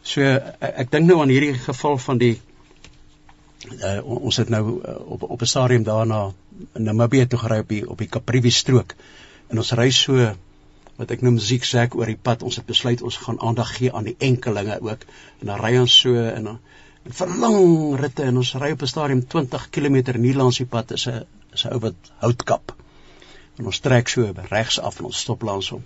So 0.02 0.22
ek, 0.22 0.74
ek 0.86 0.92
dink 0.92 1.08
nou 1.08 1.22
aan 1.22 1.34
hierdie 1.34 1.54
geval 1.54 1.98
van 1.98 2.18
die 2.18 2.40
uh, 3.84 4.00
ons 4.04 4.38
het 4.38 4.50
nou 4.50 4.64
uh, 4.80 4.96
op 5.12 5.24
op 5.24 5.42
'n 5.42 5.46
stadium 5.46 5.84
daarna 5.84 6.32
in 6.74 6.84
Namibië 6.84 7.28
toe 7.28 7.40
gery 7.40 7.60
op 7.60 7.70
die 7.70 7.90
op 7.90 7.98
die 7.98 8.10
Caprivi 8.10 8.52
strook. 8.52 8.96
En 9.48 9.58
ons 9.58 9.72
ry 9.72 9.90
so 9.92 10.34
wat 10.98 11.12
ek 11.12 11.22
noem 11.22 11.38
zigzag 11.38 11.96
oor 11.96 12.10
die 12.10 12.20
pad. 12.22 12.44
Ons 12.44 12.56
het 12.56 12.66
besluit 12.66 13.02
ons 13.02 13.18
gaan 13.18 13.40
aandag 13.40 13.76
gee 13.78 13.94
aan 13.94 14.04
die 14.10 14.16
enkelinge 14.18 14.80
ook. 14.82 15.06
En 15.40 15.52
dan 15.52 15.60
ry 15.60 15.78
ons 15.78 16.00
so 16.00 16.16
en 16.16 16.44
dan 16.44 16.60
en 17.08 17.14
vir 17.14 17.28
lang 17.40 17.60
ritte. 18.00 18.24
En 18.24 18.38
ons 18.38 18.54
ry 18.54 18.72
op 18.72 18.82
'n 18.82 18.88
stadium 18.88 19.28
20 19.28 19.70
km 19.70 20.20
nie 20.20 20.34
langs 20.34 20.58
die 20.58 20.66
pad. 20.66 20.92
Is 20.92 21.08
'n 21.08 21.26
is 21.58 21.66
'n 21.66 21.74
ou 21.76 21.82
wat 21.86 22.12
hout 22.24 22.44
kap. 22.44 22.74
En 23.58 23.66
ons 23.66 23.80
trek 23.80 24.10
so 24.14 24.34
regs 24.50 24.80
af 24.80 25.00
en 25.00 25.10
ons 25.10 25.20
stop 25.26 25.42
langs 25.42 25.70
hom. 25.74 25.84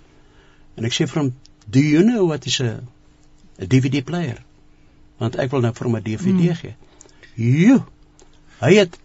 En 0.76 0.88
ek 0.88 0.96
sê 0.96 1.06
vir 1.08 1.22
hom, 1.22 1.34
"Do 1.66 1.80
you 1.80 2.02
know 2.02 2.26
what 2.26 2.46
is 2.46 2.60
a 2.60 2.80
'n 3.58 3.68
DVD 3.68 4.04
player?" 4.04 4.42
Want 5.18 5.36
ek 5.36 5.50
wil 5.50 5.60
nou 5.60 5.72
vir 5.72 5.86
hom 5.86 5.96
'n 5.96 6.02
DVD 6.02 6.50
mm. 6.50 6.54
gee. 6.54 6.74
Jo. 7.34 7.84
Hy 8.60 8.74
het 8.74 8.98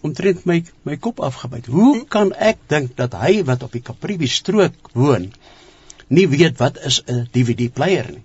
omtrent 0.00 0.44
my 0.44 0.64
my 0.82 0.96
kop 0.96 1.20
afgebyt. 1.20 1.66
Hoe 1.66 2.04
kan 2.04 2.32
ek 2.32 2.58
dink 2.66 2.96
dat 2.96 3.12
hy 3.12 3.44
wat 3.44 3.62
op 3.62 3.72
die 3.72 3.82
Caprivi 3.82 4.26
strook 4.26 4.90
woon 4.92 5.32
nie 6.08 6.28
weet 6.28 6.58
wat 6.58 6.78
is 6.78 7.02
'n 7.06 7.28
DVD 7.32 7.72
player 7.72 8.10
nie? 8.10 8.24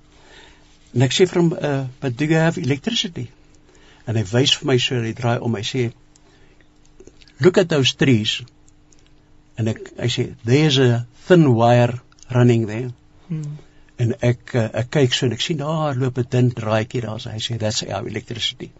En 0.93 1.01
ek 1.01 1.13
sê 1.13 1.27
vir 1.27 1.41
hom, 1.41 1.53
uh, 1.53 1.85
"But 1.99 2.17
do 2.17 2.25
you 2.25 2.35
have 2.35 2.61
electricity?" 2.61 3.29
En 4.05 4.15
hy 4.15 4.23
wys 4.23 4.55
vir 4.57 4.67
my 4.67 4.77
so, 4.77 4.95
hy 5.01 5.13
draai 5.13 5.39
om, 5.39 5.55
hy 5.55 5.61
sê, 5.61 5.91
look 7.41 7.57
at 7.57 7.69
those 7.69 7.95
trees. 7.97 8.41
En 9.59 9.67
ek 9.67 9.91
hy 9.97 10.09
sê 10.13 10.27
there's 10.45 10.77
a 10.79 11.05
thin 11.27 11.47
wire 11.57 11.99
running 12.31 12.67
there. 12.67 12.91
Hmm. 13.27 13.57
En 14.01 14.13
ek 14.25 14.55
uh, 14.57 14.67
ek 14.81 14.91
kyk 14.97 15.13
so 15.13 15.27
en 15.27 15.35
ek 15.35 15.43
sien 15.45 15.59
daar 15.61 15.97
loop 15.99 16.17
'n 16.21 16.29
dun 16.29 16.53
draadjie 16.57 17.01
daar. 17.05 17.19
Hy 17.33 17.41
sê 17.47 17.57
that's 17.57 17.83
our 17.83 18.07
electricity. 18.07 18.71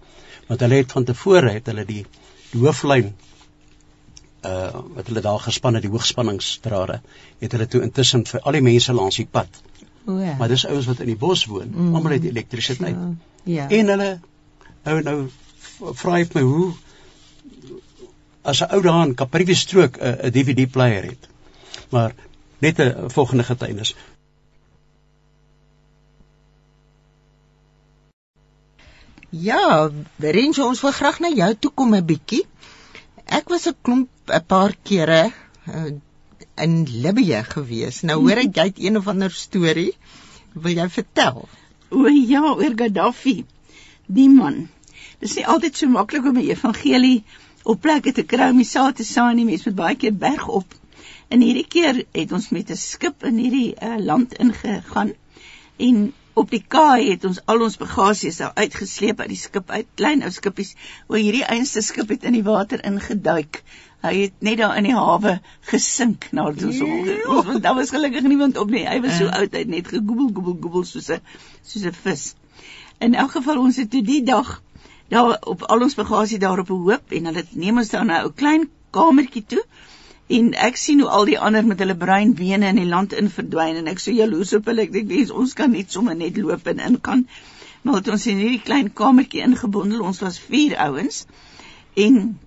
Want 0.47 0.61
hulle 0.65 0.81
het 0.81 0.91
van 0.91 1.05
tevore 1.05 1.51
het 1.57 1.67
hulle 1.71 1.85
die 1.85 2.05
die 2.51 2.61
hooflyn 2.61 3.13
uh 4.45 4.81
wat 4.95 5.07
hulle 5.07 5.21
daar 5.21 5.39
gespan 5.39 5.77
het 5.77 5.83
die 5.85 5.91
hoogspanningsdrade 5.93 7.01
het 7.39 7.51
hulle 7.51 7.67
toe 7.67 7.81
intussen 7.85 8.23
vir 8.25 8.41
al 8.41 8.57
die 8.57 8.65
mense 8.65 8.93
langs 8.93 9.19
die 9.21 9.27
pad. 9.37 9.61
O 10.09 10.17
ja. 10.17 10.33
Maar 10.39 10.49
dis 10.49 10.65
ouens 10.65 10.87
wat 10.89 10.99
in 10.99 11.11
die 11.11 11.19
bos 11.25 11.45
woon, 11.45 11.69
Mm. 11.75 11.95
almal 11.95 12.11
het 12.17 12.23
elektrisiteit. 12.23 12.95
Ja. 13.43 13.67
En 13.69 13.87
hulle 13.87 14.19
nou 14.85 15.01
nou 15.01 15.29
vra 15.93 16.17
ek 16.19 16.33
my 16.33 16.41
hoe 16.41 16.73
as 18.41 18.61
'n 18.61 18.73
ou 18.75 18.81
daar 18.81 19.05
in 19.05 19.15
Kaprivi 19.15 19.55
strook 19.55 19.97
'n 19.97 20.17
'n 20.27 20.31
DVD 20.31 20.71
player 20.71 21.03
het. 21.03 21.27
Maar 21.89 22.13
net 22.59 22.79
'n 22.79 23.09
volgende 23.09 23.43
getuienis. 23.43 23.95
Ja, 29.29 29.89
Rensje, 30.17 30.63
ons 30.63 30.81
wil 30.81 30.91
graag 30.91 31.19
na 31.19 31.29
jou 31.29 31.55
toe 31.55 31.71
kom 31.71 31.95
'n 31.95 32.05
bietjie. 32.05 32.45
Ek 33.25 33.49
was 33.49 33.67
'n 33.67 33.75
klomp 33.81 34.09
'n 34.27 34.45
paar 34.45 34.75
kere 34.83 35.31
uh, 35.67 35.91
in 36.55 36.87
Libië 37.03 37.43
gewees. 37.43 38.01
Nou 38.01 38.19
hoor 38.19 38.37
ek 38.43 38.55
jy 38.55 38.63
het 38.63 38.79
een 38.79 38.97
of 38.97 39.07
ander 39.07 39.31
storie. 39.31 39.93
Wil 40.53 40.75
jy 40.77 40.89
vertel? 40.89 41.47
O 41.89 42.07
ja, 42.07 42.41
oor 42.41 42.75
Gaddafi. 42.75 43.45
Die 44.07 44.29
man. 44.29 44.67
Dis 45.19 45.35
nie 45.35 45.47
altyd 45.47 45.77
so 45.77 45.87
maklik 45.87 46.25
om 46.25 46.37
'n 46.37 46.49
evangelie 46.49 47.23
op 47.63 47.81
plekke 47.81 48.11
te 48.11 48.23
kry 48.23 48.49
om 48.49 48.57
die 48.57 48.65
saad 48.67 48.95
te 48.95 49.03
saai 49.03 49.33
nie. 49.35 49.45
Mense 49.45 49.69
moet 49.69 49.75
baie 49.75 49.95
keer 49.95 50.13
berg 50.13 50.47
op. 50.47 50.73
En 51.31 51.41
hierdie 51.41 51.67
keer 51.67 52.03
het 52.11 52.31
ons 52.31 52.49
met 52.49 52.69
'n 52.69 52.75
skip 52.75 53.23
in 53.23 53.37
hierdie 53.37 53.75
uh, 53.81 53.97
land 53.97 54.33
ingegaan 54.33 55.13
en 55.77 56.13
op 56.33 56.49
die 56.49 56.63
kaai 56.67 57.09
het 57.11 57.25
ons 57.25 57.39
al 57.45 57.61
ons 57.61 57.77
bagasies 57.77 58.37
daar 58.37 58.51
uitgesleep 58.55 59.19
uit 59.19 59.29
die 59.29 59.37
skip 59.37 59.69
uit, 59.69 59.87
klein 59.95 60.23
ou 60.23 60.29
skippies. 60.31 60.75
O 61.07 61.15
hierdie 61.19 61.43
einste 61.43 61.81
skip 61.81 62.09
het 62.09 62.23
in 62.23 62.33
die 62.33 62.43
water 62.43 62.83
ingeduik. 62.87 63.63
Hy 64.01 64.13
het 64.21 64.33
net 64.39 64.57
daar 64.57 64.77
in 64.77 64.87
die 64.89 64.95
hawe 64.97 65.39
gesink 65.69 66.27
nadat 66.31 66.63
ons 66.63 66.79
hom 66.79 67.09
ons 67.35 67.45
want 67.45 67.63
daar 67.63 67.75
was 67.75 67.91
gelukkig 67.93 68.23
niemand 68.23 68.57
op 68.57 68.69
nie. 68.69 68.87
Hy 68.87 69.01
was 69.01 69.17
so 69.17 69.25
Ja. 69.25 69.41
oud, 69.41 69.51
hy 69.53 69.59
het 69.59 69.67
net 69.67 69.87
gegoebel 69.87 70.31
goebel 70.33 70.57
goebel 70.61 70.83
soos 70.83 71.09
'n 71.09 71.21
soos 71.63 71.85
'n 71.85 71.93
vis. 71.93 72.35
In 72.99 73.13
elk 73.13 73.31
geval 73.31 73.59
ons 73.59 73.75
het 73.75 73.91
toe 73.91 74.01
die 74.03 74.23
dag 74.23 74.61
daar 75.11 75.37
op 75.53 75.63
al 75.67 75.81
ons 75.87 75.97
bagasie 75.99 76.39
daar 76.39 76.59
op 76.63 76.69
'n 76.69 76.83
hoop 76.87 77.15
en 77.17 77.25
hulle 77.29 77.43
neem 77.63 77.77
ons 77.77 77.89
daar 77.89 78.05
na 78.05 78.19
'n 78.19 78.25
ou 78.25 78.31
klein 78.41 78.69
kamertjie 78.91 79.45
toe. 79.47 79.63
En 80.27 80.53
ek 80.53 80.77
sien 80.79 80.99
hoe 80.99 81.09
al 81.09 81.25
die 81.25 81.39
ander 81.39 81.65
met 81.65 81.79
hulle 81.79 81.95
bruin 81.95 82.33
bene 82.33 82.67
in 82.67 82.79
die 82.79 82.91
land 82.91 83.13
in 83.13 83.29
verdwyn 83.29 83.75
en 83.75 83.87
ek 83.91 83.99
so 83.99 84.11
jaloers 84.11 84.53
op 84.53 84.65
hulle. 84.65 84.81
Ek 84.81 84.91
dink 84.91 85.09
dis 85.09 85.31
ons 85.31 85.53
kan 85.53 85.71
net 85.71 85.91
sommer 85.91 86.15
net 86.15 86.37
loop 86.37 86.67
en 86.67 86.79
in 86.79 87.01
kan. 87.01 87.27
Maar 87.81 87.93
het 87.99 88.07
ons 88.07 88.27
in 88.27 88.37
hierdie 88.37 88.61
klein 88.61 88.93
kamertjie 88.93 89.41
ingebondel. 89.41 90.01
Ons 90.01 90.19
was 90.19 90.39
4 90.39 90.77
ouens 90.77 91.25
en 91.93 92.39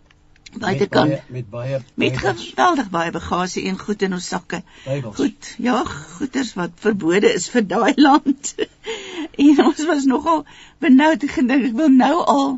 buitekant 0.61 1.11
met 1.11 1.25
baie 1.29 1.31
met 1.35 1.49
baie 1.51 1.81
met 2.03 2.19
geweldig 2.19 2.91
baie 2.91 3.13
bagasie 3.15 3.65
en 3.71 3.79
goed 3.79 4.03
in 4.03 4.17
ons 4.17 4.29
sakke. 4.29 4.63
Bybels. 4.85 5.17
Goed, 5.17 5.51
ja, 5.59 5.81
goeders 6.19 6.53
wat 6.59 6.77
verbode 6.87 7.33
is 7.33 7.49
vir 7.53 7.67
daai 7.67 7.93
land. 7.97 8.55
en 9.47 9.65
ons 9.65 9.85
was 9.91 10.07
nogal 10.11 10.45
benoud 10.85 11.27
gedink 11.37 11.71
ek 11.71 11.77
wil 11.79 11.93
nou 11.95 12.15
al 12.37 12.49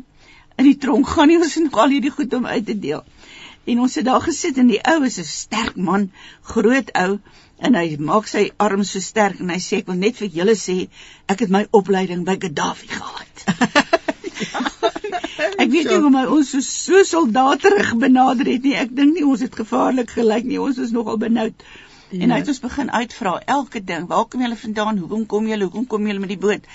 in 0.57 0.69
die 0.69 0.77
tronk 0.81 1.09
gaan 1.13 1.29
nie 1.31 1.37
ons 1.37 1.57
het 1.57 1.67
nog 1.67 1.81
al 1.83 1.93
hierdie 1.95 2.13
goed 2.13 2.33
om 2.33 2.45
uit 2.45 2.65
te 2.65 2.77
deel. 2.87 3.03
En 3.67 3.83
ons 3.83 3.95
het 3.99 4.05
daar 4.07 4.23
gesit 4.23 4.57
en 4.57 4.71
die 4.71 4.81
ou 4.93 4.99
is 5.05 5.19
'n 5.19 5.27
sterk 5.27 5.75
man, 5.75 6.09
groot 6.53 6.91
ou 6.95 7.19
en 7.57 7.75
hy 7.75 7.97
maak 7.99 8.27
sy 8.27 8.49
arm 8.57 8.83
so 8.83 8.99
sterk 8.99 9.39
en 9.43 9.49
hy 9.49 9.59
sê 9.59 9.81
ek 9.81 9.91
wil 9.91 9.99
net 10.01 10.17
vir 10.21 10.29
julle 10.39 10.55
sê 10.55 10.77
ek 11.27 11.45
het 11.45 11.49
my 11.49 11.65
opleiding 11.71 12.25
by 12.25 12.37
Gaddafi 12.39 12.87
gehad. 12.87 13.45
Ek 15.57 15.71
weet 15.73 15.89
nie 15.89 15.99
hoe 16.03 16.13
my 16.13 16.23
ons 16.29 16.51
so 16.53 16.61
so 16.65 17.03
soldaterig 17.07 17.95
benader 18.01 18.49
het 18.51 18.65
nie. 18.67 18.75
Ek 18.77 18.93
dink 18.95 19.15
nie 19.17 19.25
ons 19.25 19.41
het 19.45 19.55
gevaarlik 19.57 20.13
gelyk 20.17 20.45
nie. 20.45 20.59
Ons 20.61 20.77
is 20.83 20.93
nogal 20.95 21.17
benoud. 21.21 21.65
Ja. 22.09 22.21
En 22.23 22.31
hy 22.31 22.39
het 22.43 22.51
ons 22.53 22.61
begin 22.63 22.91
uitvra 22.91 23.33
elke 23.57 23.81
ding. 23.83 24.05
Waar 24.11 24.27
kom 24.31 24.43
julle 24.45 24.59
vandaan? 24.59 25.01
Hoekom 25.03 25.25
kom 25.25 25.49
julle? 25.49 25.67
Hoekom 25.67 25.87
kom 25.87 26.07
julle 26.07 26.23
met 26.23 26.31
die 26.31 26.41
boot? 26.43 26.67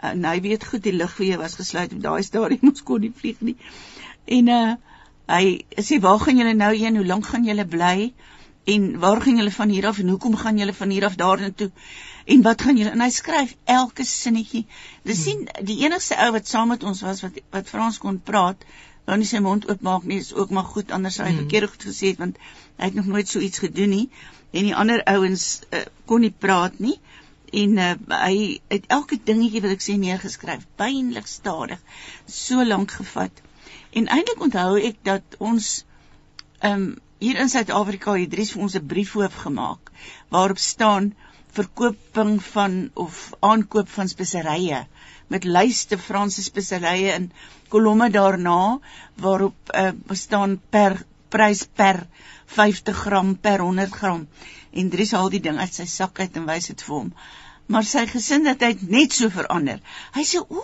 En 0.00 0.24
hy 0.24 0.40
weet 0.40 0.64
goed 0.64 0.82
die 0.86 0.96
lugweë 0.96 1.38
was 1.38 1.58
gesluit 1.60 1.92
op 1.92 2.00
daai 2.02 2.22
stadium. 2.26 2.68
Ons 2.72 2.82
kon 2.86 3.04
nie 3.04 3.12
vlieg 3.16 3.42
nie. 3.44 3.56
En 4.38 4.54
uh 4.56 4.70
hy 5.30 5.60
sê 5.78 6.00
waar 6.02 6.18
gaan 6.18 6.40
julle 6.40 6.56
nou 6.58 6.72
heen? 6.74 6.96
Hoe 6.98 7.06
lank 7.06 7.28
gaan 7.30 7.44
julle 7.46 7.62
bly? 7.70 8.10
En 8.64 8.98
waar 8.98 9.20
gaan 9.22 9.36
julle 9.36 9.50
van 9.50 9.68
hier 9.68 9.86
af 9.86 9.98
en 9.98 10.08
hoekom 10.08 10.36
gaan 10.36 10.58
julle 10.58 10.74
van 10.74 10.90
hier 10.90 11.04
af 11.04 11.14
toe? 11.56 11.70
En 12.24 12.42
wat 12.42 12.62
gaan 12.62 12.76
julle 12.76 12.90
en 12.90 13.00
hy 13.00 13.10
skryf 13.10 13.56
elke 13.64 14.04
sinnetjie. 14.04 14.66
Dis 15.02 15.22
sien 15.22 15.48
die 15.62 15.78
enigste 15.84 16.16
ou 16.16 16.30
wat 16.32 16.48
saam 16.48 16.68
met 16.68 16.82
ons 16.82 17.00
was 17.00 17.22
wat 17.24 17.40
wat 17.50 17.68
Frans 17.68 17.98
kon 17.98 18.20
praat, 18.20 18.64
wou 19.04 19.16
nie 19.16 19.26
sy 19.26 19.40
mond 19.40 19.68
oopmaak 19.68 20.04
nie, 20.04 20.18
is 20.18 20.34
ook 20.34 20.50
maar 20.50 20.64
goed 20.64 20.90
anders 20.90 21.18
hy 21.18 21.30
Hmm. 21.30 21.36
verkeerd 21.36 21.70
goed 21.70 21.88
gesê 21.88 22.12
het 22.12 22.18
want 22.18 22.36
hy 22.76 22.84
het 22.84 22.94
nog 22.94 23.06
nooit 23.06 23.28
so 23.28 23.38
iets 23.38 23.58
gedoen 23.58 23.88
nie. 23.88 24.08
En 24.50 24.62
die 24.62 24.74
ander 24.74 25.02
ouens 25.04 25.60
uh, 25.70 25.84
kon 26.04 26.20
nie 26.20 26.34
praat 26.38 26.78
nie. 26.78 27.00
En 27.52 27.76
uh, 27.78 27.94
hy 28.08 28.60
het 28.68 28.86
elke 28.86 29.18
dingetjie 29.24 29.62
wat 29.62 29.70
ek 29.70 29.82
sê 29.82 29.96
neergeskryf, 29.98 30.66
pynlik 30.76 31.26
stadig, 31.26 31.78
so 32.26 32.64
lank 32.64 32.90
gevat. 32.90 33.42
En 33.90 34.06
eintlik 34.06 34.40
onthou 34.40 34.78
ek 34.78 35.00
dat 35.02 35.38
ons 35.38 35.84
ehm 36.60 36.82
um, 36.82 36.98
hier 37.20 37.36
in 37.36 37.50
Suid-Afrika 37.52 38.14
het 38.16 38.30
Dries 38.32 38.50
vir 38.54 38.62
ons 38.64 38.74
'n 38.78 38.86
briefhoof 38.90 39.34
gemaak 39.42 39.90
waarop 40.34 40.58
staan 40.58 41.10
verkoping 41.52 42.38
van 42.44 42.76
of 42.94 43.18
aankoop 43.48 43.88
van 43.96 44.08
speserye 44.08 44.86
met 45.34 45.44
lyste 45.44 45.98
Franse 45.98 46.42
speserye 46.42 47.12
in 47.18 47.30
kolomme 47.68 48.08
daarna 48.10 48.78
waarop 49.26 49.74
uh, 49.74 49.92
staan 50.22 50.60
per 50.70 50.96
prys 51.28 51.62
per 51.82 52.06
50 52.46 52.96
gram 52.96 53.36
per 53.36 53.60
100 53.60 53.92
gram. 53.94 54.26
En 54.72 54.90
Dries 54.90 55.12
haal 55.12 55.30
die 55.30 55.40
ding 55.40 55.58
uit 55.58 55.74
sy 55.74 55.86
sak 55.86 56.18
uit 56.20 56.36
en 56.36 56.48
wys 56.48 56.72
dit 56.72 56.82
vir 56.82 56.96
hom 56.96 57.12
maar 57.74 57.86
sy 57.86 58.02
gesindheid 58.10 58.82
net 58.94 59.14
so 59.16 59.30
verander. 59.34 59.78
Hy 60.16 60.24
sê: 60.30 60.40
"O, 60.42 60.62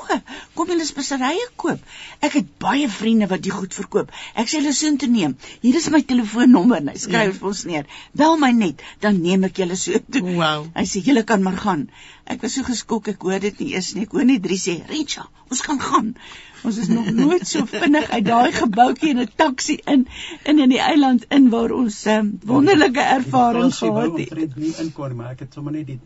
kom 0.59 0.73
julle 0.73 0.87
speserye 0.89 1.47
koop. 1.63 1.81
Ek 2.29 2.33
het 2.41 2.49
baie 2.63 2.89
vriende 2.99 3.29
wat 3.31 3.43
die 3.47 3.55
goed 3.55 3.75
verkoop. 3.79 4.11
Ek 4.35 4.51
sê 4.51 4.61
hulle 4.61 4.73
soheen 4.81 4.99
toe 5.03 5.09
neem. 5.13 5.37
Hier 5.63 5.79
is 5.83 5.89
my 5.95 6.03
telefoonnommer." 6.03 6.83
Hy 6.91 6.99
skryf 7.07 7.33
Ja. 7.33 7.39
vir 7.39 7.49
ons 7.53 7.65
neer. 7.65 7.87
"Bel 8.13 8.37
my 8.37 8.51
net, 8.53 8.83
dan 9.01 9.23
neem 9.23 9.45
ek 9.45 9.63
julle 9.63 9.77
so 9.77 9.93
toe." 10.11 10.23
Wow. 10.23 10.67
Hy 10.75 10.85
sê: 10.85 11.05
"Julle 11.11 11.23
kan 11.25 11.43
maar 11.43 11.57
gaan." 11.67 11.89
Ek 12.27 12.43
was 12.43 12.55
so 12.59 12.63
geskok, 12.67 13.09
ek 13.09 13.23
hoor 13.23 13.39
dit 13.39 13.61
nie 13.61 13.73
eers 13.75 13.95
nie. 13.95 14.03
Ek 14.03 14.11
hoor 14.13 14.25
net 14.25 14.43
drie 14.43 14.59
sê: 14.59 14.81
"Richa, 14.89 15.29
ons 15.51 15.61
kan 15.63 15.79
gaan." 15.81 16.15
Ons 16.65 16.79
is 16.83 16.89
nog 16.89 17.11
nooit 17.13 17.47
so 17.47 17.65
vinnig 17.71 18.11
uit 18.11 18.25
daai 18.25 18.53
gebouetjie 18.53 19.11
in 19.11 19.21
'n 19.21 19.29
taxi 19.37 19.79
in 19.87 20.07
in 20.45 20.59
in 20.59 20.69
die 20.75 20.81
eiland 20.81 21.25
in 21.31 21.51
waar 21.51 21.71
ons 21.71 22.07
um, 22.07 22.39
wonderlike 22.45 23.01
ervaring 23.01 23.75
gehad 23.75 24.19
het. 24.19 24.31
het. 24.39 24.57
nie 24.57 24.75
inkom 24.79 25.17
maar 25.17 25.31
ek 25.31 25.39
het 25.47 25.53
sommer 25.55 25.73
net 25.73 25.87
die 25.87 26.01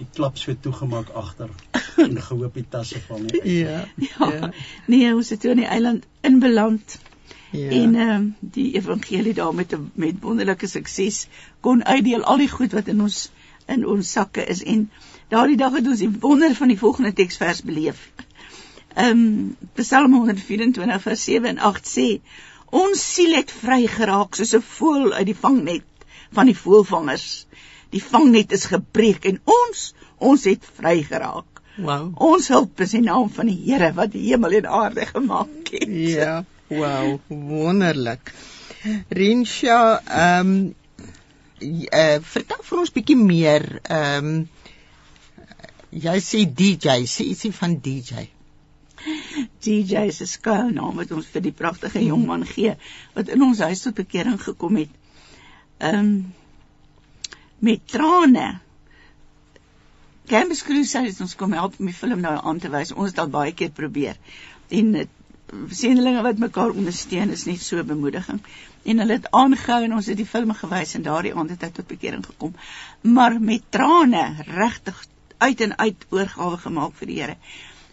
die 0.00 0.06
klap 0.14 0.38
so 0.38 0.54
toegemaak 0.60 1.10
agter 1.18 1.50
en 2.04 2.22
gehoop 2.22 2.54
die 2.54 2.66
tasse 2.68 3.00
val 3.06 3.18
nie. 3.18 3.40
uit. 3.40 3.50
Ja. 3.50 3.84
Ja. 4.18 4.50
Nee, 4.86 5.14
ons 5.14 5.30
het 5.30 5.40
toe 5.40 5.50
aan 5.50 5.62
die 5.62 5.66
eiland 5.66 6.06
inbeland. 6.20 6.98
Ja. 7.52 7.68
En 7.68 7.94
ehm 7.94 8.10
um, 8.10 8.34
die 8.40 8.72
evangelie 8.74 9.34
daar 9.34 9.54
met 9.54 9.76
met 9.94 10.20
wonderlike 10.20 10.66
sukses 10.66 11.26
kon 11.60 11.84
uitdeel 11.84 12.24
al 12.24 12.40
die 12.40 12.48
goed 12.48 12.72
wat 12.72 12.88
in 12.88 13.00
ons 13.00 13.30
in 13.66 13.86
ons 13.86 14.12
sakke 14.12 14.44
is 14.44 14.62
en 14.62 14.90
daardie 15.28 15.56
dag 15.56 15.76
het 15.76 15.86
ons 15.86 16.00
die 16.00 16.10
wonder 16.20 16.54
van 16.54 16.72
die 16.72 16.78
volgende 16.78 17.12
teksvers 17.12 17.62
beleef. 17.62 18.10
Ehm 18.94 19.10
um, 19.10 19.56
Psalm 19.74 20.14
124 20.14 21.02
vers 21.02 21.24
7 21.24 21.48
en 21.48 21.58
8 21.58 21.92
sê 21.98 22.08
ons 22.70 23.04
siel 23.14 23.36
het 23.36 23.52
vry 23.52 23.86
geraak 23.86 24.34
soos 24.34 24.54
'n 24.56 24.64
voël 24.74 25.12
uit 25.12 25.26
die 25.26 25.40
vangnet 25.44 25.84
van 26.32 26.48
die 26.48 26.56
voëlvangers. 26.56 27.46
Die 27.92 28.02
vangnet 28.02 28.52
is 28.56 28.68
gebreek 28.72 29.26
en 29.28 29.40
ons 29.44 29.88
ons 30.22 30.44
het 30.48 30.64
vry 30.78 31.00
geraak. 31.06 31.52
Wow. 31.76 32.12
Ons 32.20 32.50
hulp 32.52 32.80
is 32.84 32.92
in 32.94 33.06
naam 33.08 33.30
van 33.32 33.48
die 33.48 33.58
Here 33.64 33.92
wat 33.96 34.12
die 34.12 34.26
hemel 34.28 34.58
en 34.60 34.68
aarde 34.68 35.06
gemaak 35.08 35.72
het. 35.72 35.88
Ja, 35.88 36.44
wow, 36.68 37.18
wonderlik. 37.28 38.32
Rinsha, 39.08 40.00
ehm 40.06 40.52
um, 40.52 40.74
uh, 41.62 42.18
vertel 42.34 42.62
vir 42.68 42.82
ons 42.82 42.92
bietjie 42.92 43.18
meer. 43.18 43.66
Ehm 43.82 44.28
um, 44.34 44.44
jy 45.92 46.14
sê 46.24 46.44
DJ, 46.48 47.02
sê 47.08 47.28
ietsie 47.28 47.52
van 47.52 47.76
DJ. 47.84 48.28
DJ 49.64 50.10
se 50.14 50.26
skuilnaam 50.30 50.96
wat 51.00 51.12
ons 51.12 51.28
vir 51.32 51.44
die 51.44 51.56
pragtige 51.56 52.00
jong 52.04 52.24
man 52.28 52.44
gee 52.48 52.76
wat 53.16 53.32
in 53.34 53.42
ons 53.44 53.60
huis 53.60 53.82
tot 53.84 53.98
bekering 54.00 54.38
gekom 54.40 54.80
het. 54.80 54.94
Ehm 55.80 55.98
um, 56.04 56.14
met 57.62 57.82
trane. 57.86 58.58
Campus 60.26 60.62
Cruise 60.66 60.98
het 60.98 61.20
ons 61.20 61.34
kom 61.38 61.52
help 61.54 61.78
om 61.78 61.86
die 61.86 61.94
film 61.94 62.22
nou 62.24 62.34
aan 62.34 62.58
te 62.62 62.70
wys. 62.72 62.90
Ons 62.94 63.12
het 63.12 63.20
al 63.22 63.30
baie 63.30 63.52
keer 63.54 63.70
probeer. 63.74 64.18
En 64.72 64.94
het 64.98 65.18
sendelinge 65.70 66.22
wat 66.24 66.40
mekaar 66.42 66.72
ondersteun 66.74 67.30
is 67.34 67.44
net 67.46 67.62
so 67.62 67.84
bemoediging. 67.84 68.40
En 68.82 69.02
hulle 69.02 69.18
het 69.18 69.28
aangehou 69.30 69.82
en 69.84 69.94
ons 69.98 70.08
het 70.10 70.18
die 70.18 70.26
film 70.26 70.54
gewys 70.58 70.96
en 70.98 71.06
daardie 71.06 71.34
aand 71.36 71.54
het 71.54 71.66
hy 71.66 71.70
tot 71.76 71.90
bekering 71.90 72.24
gekom. 72.26 72.54
Maar 73.02 73.38
met 73.40 73.68
trane 73.70 74.24
regtig 74.48 75.04
uit 75.38 75.60
en 75.60 75.78
uit 75.78 76.06
oorgawe 76.10 76.58
gemaak 76.64 76.98
vir 76.98 77.12
die 77.12 77.20
Here. 77.20 77.36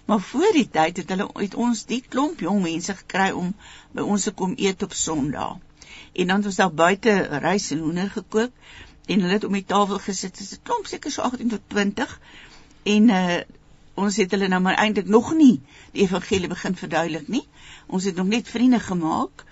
Maar 0.09 0.21
voor 0.31 0.53
die 0.55 0.69
tyd 0.73 1.03
het 1.03 1.09
hulle 1.13 1.29
uit 1.33 1.55
ons 1.55 1.85
die 1.85 2.01
klomp 2.01 2.41
jong 2.41 2.61
mense 2.65 2.95
gekry 3.03 3.29
om 3.37 3.53
by 3.93 4.01
ons 4.01 4.25
te 4.25 4.33
kom 4.33 4.55
eet 4.57 4.85
op 4.85 4.97
Sondag. 4.97 5.57
En 6.13 6.27
dan 6.27 6.41
het 6.41 6.49
ons 6.49 6.61
daar 6.61 6.73
buite 6.73 7.13
rys 7.43 7.69
en 7.75 7.83
hoender 7.85 8.09
gekook 8.09 8.53
en 9.09 9.23
hulle 9.23 9.37
het 9.37 9.47
om 9.47 9.55
die 9.57 9.65
tafel 9.65 9.99
gesit. 10.05 10.37
Dit 10.37 10.45
is 10.45 10.57
'n 10.57 10.65
klomp 10.69 10.87
seker 10.87 11.11
so 11.11 11.21
18 11.21 11.49
tot 11.49 11.61
20 11.75 12.19
en 12.95 13.09
uh 13.09 13.39
ons 13.99 14.15
het 14.15 14.31
hulle 14.31 14.47
nou 14.47 14.61
maar 14.63 14.77
eintlik 14.79 15.09
nog 15.11 15.33
nie 15.35 15.61
die 15.91 16.03
evangelie 16.05 16.47
begin 16.47 16.75
verduidelik 16.75 17.27
nie. 17.27 17.47
Ons 17.87 18.03
het 18.07 18.15
nog 18.15 18.27
net 18.27 18.47
vriende 18.47 18.79
gemaak. 18.79 19.43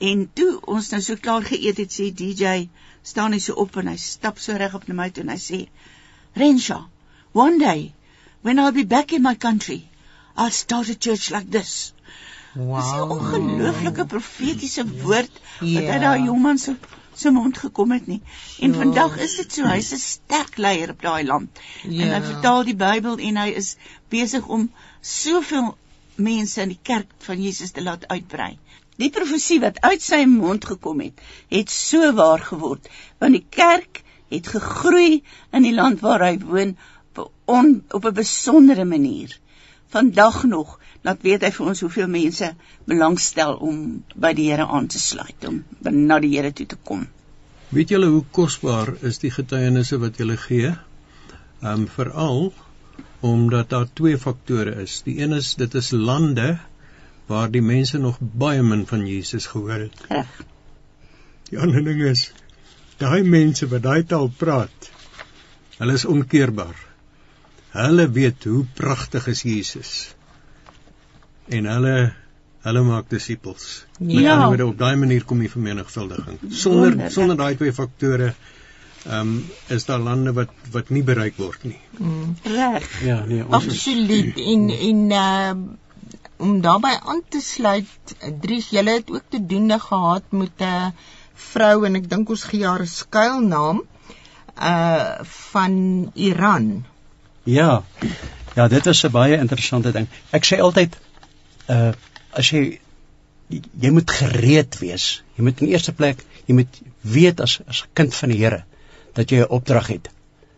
En 0.00 0.30
toe 0.32 0.60
ons 0.66 0.88
nou 0.90 1.00
so 1.02 1.16
klaar 1.16 1.42
geëet 1.42 1.76
het, 1.76 1.92
sê 1.92 2.08
DJ, 2.20 2.68
staan 3.02 3.32
hy 3.36 3.38
so 3.38 3.54
op 3.54 3.76
en 3.76 3.90
hy 3.92 3.96
stap 3.96 4.38
so 4.38 4.56
reg 4.56 4.74
op 4.74 4.86
na 4.88 4.94
my 4.94 5.10
toe 5.10 5.22
en 5.26 5.34
hy 5.34 5.38
sê: 5.38 5.60
"Rensha, 6.34 6.88
one 7.32 7.58
day 7.58 7.92
when 8.40 8.58
I'll 8.58 8.72
be 8.72 8.86
back 8.86 9.12
in 9.12 9.22
my 9.22 9.34
country, 9.34 9.82
I'll 10.36 10.50
start 10.50 10.88
a 10.88 10.94
church 10.94 11.30
like 11.30 11.50
this." 11.50 11.92
Wow. 12.54 12.80
Dis 12.80 12.92
'n 12.92 13.12
ongelooflike 13.18 14.06
profetiese 14.06 14.86
woord 15.02 15.40
wat 15.60 15.68
Ja. 15.68 15.92
uit 15.92 16.00
daai 16.00 16.24
jongman 16.24 16.58
se 16.58 16.76
se 17.14 17.30
mond 17.30 17.58
gekom 17.58 17.92
het 17.92 18.06
nie. 18.06 18.20
En 18.60 18.72
Ja. 18.72 18.78
vandag 18.78 19.18
is 19.18 19.36
dit 19.36 19.52
so, 19.52 19.64
hy's 19.64 19.92
'n 19.92 19.98
sterk 19.98 20.56
leier 20.56 20.90
op 20.90 21.02
daai 21.02 21.24
land. 21.24 21.58
En 21.84 21.90
hy 21.92 22.06
Ja. 22.06 22.22
vertaal 22.22 22.64
die 22.64 22.76
Bybel 22.76 23.16
en 23.18 23.36
hy 23.36 23.48
is 23.48 23.76
besig 24.08 24.46
om 24.46 24.70
soveel 25.00 25.76
mense 26.16 26.60
in 26.60 26.68
die 26.68 26.80
kerk 26.82 27.10
van 27.18 27.42
Jesus 27.42 27.70
te 27.70 27.82
laat 27.82 28.08
uitbrei. 28.08 28.58
Die 28.96 29.10
profesie 29.10 29.60
wat 29.60 29.80
uit 29.80 30.02
sy 30.02 30.24
mond 30.24 30.64
gekom 30.64 31.00
het, 31.00 31.20
het 31.48 31.70
so 31.70 32.12
waar 32.12 32.38
geword, 32.38 32.88
want 33.18 33.32
die 33.32 33.46
kerk 33.48 34.02
het 34.28 34.46
gegroei 34.46 35.22
in 35.52 35.62
die 35.62 35.74
land 35.74 36.00
waar 36.00 36.20
hy 36.20 36.38
woon 36.38 36.76
op 37.90 38.04
'n 38.04 38.14
besondere 38.14 38.84
manier. 38.84 39.38
Vandag 39.92 40.44
nog 40.48 40.78
laat 41.04 41.22
weet 41.26 41.42
hy 41.44 41.50
vir 41.54 41.70
ons 41.72 41.82
hoeveel 41.84 42.08
mense 42.08 42.48
belangstel 42.88 43.58
om 43.68 43.78
by 44.24 44.32
die 44.38 44.48
Here 44.50 44.66
aan 44.66 44.86
te 44.88 45.00
sluit, 45.02 45.48
om 45.48 45.62
na 46.08 46.18
die 46.22 46.32
Here 46.36 46.52
toe 46.52 46.66
te 46.66 46.78
kom. 46.90 47.06
Weet 47.72 47.92
julle 47.92 48.08
hoe 48.12 48.24
kosbaar 48.36 48.94
is 49.08 49.20
die 49.20 49.32
getuienisse 49.32 49.98
wat 50.00 50.20
julle 50.20 50.38
gee? 50.40 50.74
Ehm 51.62 51.84
um, 51.84 51.88
veral 51.96 52.52
omdat 53.22 53.68
daar 53.70 53.86
twee 53.94 54.18
faktore 54.18 54.74
is. 54.82 55.02
Die 55.06 55.20
een 55.20 55.32
is 55.32 55.54
dit 55.54 55.74
is 55.78 55.90
lande 55.94 56.58
waar 57.30 57.50
die 57.50 57.62
mense 57.62 57.98
nog 57.98 58.16
baie 58.20 58.62
min 58.62 58.86
van 58.86 59.06
Jesus 59.06 59.46
gehoor 59.46 59.84
het. 59.86 60.00
Reg. 60.08 60.40
Die 61.50 61.60
ander 61.60 61.84
ding 61.84 62.00
is 62.08 62.30
daai 63.02 63.22
mense 63.22 63.68
wat 63.68 63.84
daai 63.84 64.02
taal 64.08 64.30
praat, 64.38 64.90
hulle 65.78 65.94
is 66.00 66.04
onkeerbaar. 66.08 66.91
Hulle 67.72 68.10
weet 68.10 68.44
hoe 68.44 68.64
pragtig 68.76 69.26
is 69.32 69.42
Jesus. 69.42 70.14
En 71.48 71.64
hulle 71.66 72.12
hulle 72.62 72.82
maak 72.86 73.08
disippels. 73.10 73.86
Met 73.98 74.10
Ja. 74.22 74.32
ander 74.32 74.46
woorde 74.46 74.66
op 74.66 74.78
daai 74.78 74.96
manier 74.96 75.24
kom 75.24 75.38
die 75.38 75.50
vermenigvuldiging. 75.50 76.38
Sonder 76.48 76.80
Wonderlik. 76.90 77.12
sonder 77.12 77.36
daai 77.36 77.56
twee 77.56 77.72
faktore 77.72 78.34
ehm 79.04 79.20
um, 79.20 79.44
is 79.68 79.84
daar 79.84 79.98
lande 79.98 80.32
wat 80.32 80.50
wat 80.70 80.90
nie 80.90 81.02
bereik 81.02 81.36
word 81.36 81.64
nie. 81.64 81.80
Mm. 81.98 82.36
Reg. 82.42 83.02
Ja, 83.04 83.24
nee, 83.26 83.42
ons 83.46 83.64
is 83.66 83.72
Absoluut 83.72 84.36
en 84.38 84.68
en 84.70 85.10
uh 85.10 85.52
om 86.42 86.60
daarbey 86.60 86.98
aan 87.06 87.20
te 87.28 87.40
sluit, 87.40 88.14
Dries, 88.40 88.68
julle 88.70 88.90
het 88.90 89.10
ook 89.10 89.22
te 89.28 89.46
doen 89.46 89.80
gehad 89.80 90.22
met 90.30 90.50
'n 90.60 90.92
vrou 91.34 91.84
en 91.86 91.94
ek 91.96 92.08
dink 92.10 92.28
ons 92.28 92.44
gee 92.44 92.64
haar 92.66 92.80
'n 92.82 92.86
skuilnaam 92.86 93.82
uh 94.62 95.18
van 95.24 96.10
Iran. 96.14 96.84
Ja. 97.44 97.82
Ja, 98.54 98.68
dit 98.68 98.86
is 98.86 99.04
'n 99.04 99.10
baie 99.10 99.36
interessante 99.38 99.92
ding. 99.92 100.08
Ek 100.30 100.44
sê 100.44 100.60
altyd 100.60 100.96
uh 101.68 101.92
as 102.32 102.50
jy 102.50 102.80
jy 103.80 103.90
moet 103.90 104.10
gereed 104.10 104.78
wees. 104.78 105.22
Jy 105.36 105.44
moet 105.44 105.60
in 105.60 105.68
eerste 105.68 105.92
plek, 105.92 106.24
jy 106.46 106.54
moet 106.54 106.80
weet 107.00 107.40
as 107.40 107.60
as 107.66 107.82
'n 107.82 107.90
kind 107.92 108.14
van 108.14 108.28
die 108.28 108.38
Here 108.38 108.64
dat 109.12 109.30
jy 109.30 109.38
'n 109.38 109.48
opdrag 109.48 109.86
het. 109.86 110.08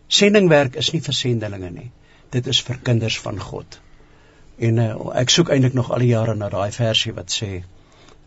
Sendingwerk 0.07 0.75
is 0.75 0.91
nie 0.91 1.01
vir 1.01 1.13
sendelinge 1.13 1.69
nie. 1.69 1.91
Dit 2.29 2.47
is 2.47 2.61
vir 2.61 2.77
kinders 2.83 3.19
van 3.19 3.39
God. 3.39 3.79
En 4.57 4.77
uh, 4.77 4.95
ek 5.15 5.29
soek 5.29 5.49
eintlik 5.49 5.73
nog 5.73 5.91
al 5.91 5.99
die 5.99 6.13
jare 6.13 6.35
na 6.35 6.49
daai 6.49 6.71
versie 6.71 7.13
wat 7.13 7.31
sê 7.31 7.63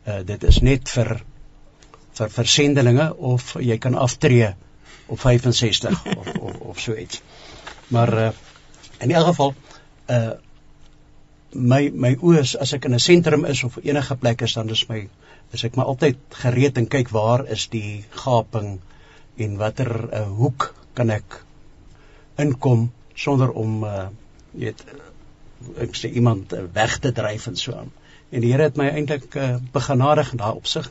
uh 0.07 0.23
dit 0.25 0.45
is 0.45 0.61
net 0.61 0.89
vir 0.89 1.23
vir 2.19 2.29
vir 2.29 2.47
sendelinge 2.47 3.15
of 3.17 3.57
jy 3.61 3.79
kan 3.79 3.95
aftree 3.95 4.55
op 5.07 5.21
65 5.21 6.07
of 6.17 6.35
of 6.37 6.61
of 6.61 6.81
so 6.81 6.95
iets. 6.95 7.23
Maar 7.89 8.19
uh 8.19 8.31
in 9.01 9.11
elk 9.11 9.33
geval 9.33 9.55
uh 10.17 10.37
my 11.53 11.89
my 11.95 12.13
oë 12.21 12.41
is 12.43 12.55
as 12.61 12.75
ek 12.77 12.85
in 12.85 12.95
'n 12.95 13.01
sentrum 13.01 13.45
is 13.45 13.65
of 13.65 13.79
enige 13.83 14.17
plek 14.17 14.43
is 14.43 14.55
dan 14.55 14.69
is 14.71 14.89
my 14.89 15.09
is 15.53 15.65
ek 15.65 15.77
maar 15.77 15.87
altyd 15.93 16.17
gereed 16.45 16.79
en 16.79 16.89
kyk 16.89 17.09
waar 17.09 17.47
is 17.47 17.69
die 17.73 18.05
gaping 18.11 18.81
en 19.37 19.57
watter 19.57 19.93
uh, 20.13 20.27
hoek 20.41 20.75
kan 20.95 21.11
ek 21.11 21.41
inkom 22.37 22.91
sonder 23.15 23.51
om 23.51 23.85
uh 23.85 24.09
weet 24.53 24.85
ek 25.85 25.97
sê 25.99 26.11
iemand 26.15 26.53
uh, 26.53 26.65
weg 26.75 26.99
te 27.03 27.13
dryf 27.13 27.47
en 27.51 27.57
so 27.57 27.75
aan. 27.75 27.91
En 28.31 28.45
die 28.45 28.53
Here 28.53 28.69
het 28.69 28.77
my 28.79 28.89
eintlik 28.91 29.35
uh, 29.35 29.57
begenadig 29.73 30.33
in 30.33 30.41
daai 30.43 30.55
opsig. 30.55 30.91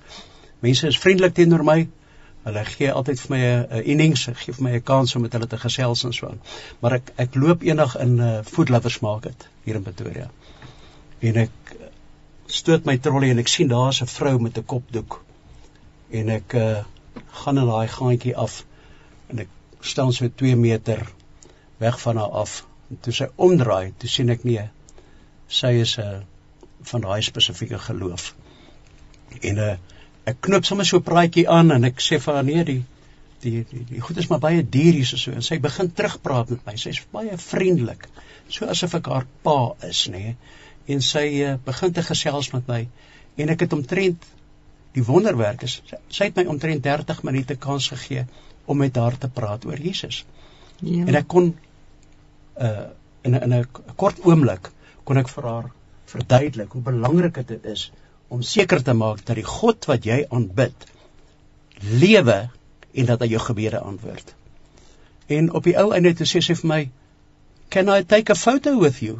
Mense 0.65 0.87
is 0.87 0.99
vriendelik 0.99 1.35
teenoor 1.37 1.63
my. 1.63 1.87
Hulle 2.47 2.63
gee 2.65 2.91
altyd 2.91 3.19
vir 3.21 3.31
my 3.33 3.39
'n 3.43 3.83
innings, 3.93 4.25
gee 4.41 4.53
vir 4.55 4.63
my 4.63 4.73
'n 4.77 4.83
kans 4.89 5.15
om 5.15 5.21
met 5.25 5.33
hulle 5.35 5.47
te 5.51 5.57
gesels 5.63 6.03
en 6.07 6.13
so 6.13 6.27
aan. 6.27 6.41
Maar 6.79 6.93
ek 6.99 7.11
ek 7.23 7.35
loop 7.35 7.63
eendag 7.69 7.95
in 8.03 8.15
'n 8.15 8.27
uh, 8.27 8.43
food 8.43 8.69
lovers 8.69 8.99
market 8.99 9.47
hier 9.63 9.75
in 9.75 9.83
Pretoria. 9.83 10.29
En 11.19 11.41
ek 11.43 11.73
uh, 11.73 11.89
stoot 12.59 12.85
my 12.85 12.97
trolley 12.97 13.33
en 13.33 13.43
ek 13.43 13.51
sien 13.51 13.67
daar's 13.67 14.01
'n 14.01 14.13
vrou 14.13 14.39
met 14.39 14.57
'n 14.57 14.65
kopdoek. 14.65 15.19
En 16.09 16.29
ek 16.29 16.53
uh, 16.53 16.83
gaan 17.41 17.57
in 17.57 17.67
daai 17.67 17.87
gaatjie 17.87 18.35
af 18.35 18.63
en 19.27 19.39
ek 19.39 19.49
staan 19.79 20.13
so 20.13 20.29
2 20.29 20.55
meter 20.55 21.03
weg 21.77 22.01
van 22.01 22.17
haar 22.17 22.31
af. 22.45 22.65
En 22.89 22.99
toe 23.01 23.13
sy 23.13 23.27
omdraai, 23.35 23.93
toe 23.97 24.09
sien 24.09 24.29
ek 24.29 24.43
nee, 24.43 24.69
sy 25.47 25.73
is 25.83 25.97
'n 25.97 26.01
uh, 26.01 26.19
van 26.81 27.01
daai 27.01 27.21
spesifieke 27.21 27.79
geloof. 27.79 28.35
En 29.41 29.57
uh, 29.57 29.75
ek 30.27 30.39
knoop 30.43 30.65
sommer 30.67 30.85
so 30.87 30.99
'n 30.99 31.07
praatjie 31.07 31.47
aan 31.47 31.71
en 31.71 31.87
ek 31.87 32.01
sê 32.03 32.19
vir 32.19 32.33
haar 32.33 32.47
nee, 32.47 32.63
die 32.63 32.83
die 33.41 33.65
die, 33.69 33.83
die 33.91 34.01
goed 34.01 34.17
is 34.17 34.29
maar 34.29 34.41
baie 34.43 34.63
duur 34.75 34.93
hier 34.99 35.05
so 35.05 35.31
en 35.31 35.45
sy 35.45 35.59
begin 35.63 35.91
terugpraat 35.93 36.49
met 36.49 36.65
my. 36.65 36.75
Sy's 36.75 37.03
baie 37.11 37.37
vriendelik, 37.37 38.07
so 38.49 38.65
asof 38.65 38.95
ek 38.97 39.11
haar 39.13 39.27
pa 39.43 39.59
is, 39.87 40.07
nê. 40.13 40.35
En 40.87 41.01
sy 41.01 41.25
uh, 41.45 41.53
begin 41.65 41.93
te 41.93 42.03
gesels 42.03 42.51
met 42.55 42.67
my 42.67 42.81
en 43.37 43.53
ek 43.53 43.67
het 43.67 43.73
omtrent 43.73 44.25
die 44.97 45.05
wonderwerk 45.05 45.63
is 45.67 45.77
sy, 45.85 45.99
sy 46.09 46.29
het 46.29 46.39
my 46.39 46.47
omtrent 46.49 46.83
30 46.83 47.23
minute 47.27 47.55
kans 47.61 47.89
gegee 47.93 48.25
om 48.65 48.79
met 48.81 48.95
haar 48.97 49.17
te 49.17 49.29
praat 49.29 49.65
oor 49.69 49.79
Jesus. 49.79 50.23
Ja. 50.81 51.05
En 51.05 51.15
ek 51.15 51.27
kon 51.27 51.53
uh 52.57 52.87
in 53.27 53.35
'n 53.35 53.43
in 53.43 53.53
'n 53.53 53.95
kort 53.95 54.19
oomblik 54.25 54.71
kon 55.03 55.17
ek 55.17 55.29
vir 55.29 55.43
haar 55.43 55.71
verduidelik 56.05 56.71
hoe 56.71 56.81
belangrik 56.81 57.47
dit 57.47 57.65
is 57.65 57.91
om 58.27 58.41
seker 58.41 58.83
te 58.83 58.93
maak 58.93 59.25
dat 59.25 59.35
die 59.35 59.47
God 59.47 59.85
wat 59.85 60.05
jy 60.05 60.25
aanbid 60.29 60.87
lewe 61.79 62.49
en 62.93 63.05
dat 63.05 63.21
hy 63.21 63.27
jou 63.31 63.41
gebede 63.41 63.79
antwoord. 63.79 64.33
En 65.27 65.51
op 65.53 65.63
die 65.67 65.75
ou 65.77 65.91
einde 65.93 66.13
toe 66.17 66.27
sê 66.27 66.41
sy 66.41 66.55
vir 66.55 66.67
my, 66.67 66.89
"Can 67.69 67.89
I 67.89 68.03
take 68.03 68.31
a 68.31 68.35
photo 68.35 68.79
with 68.79 68.99
you?" 68.99 69.19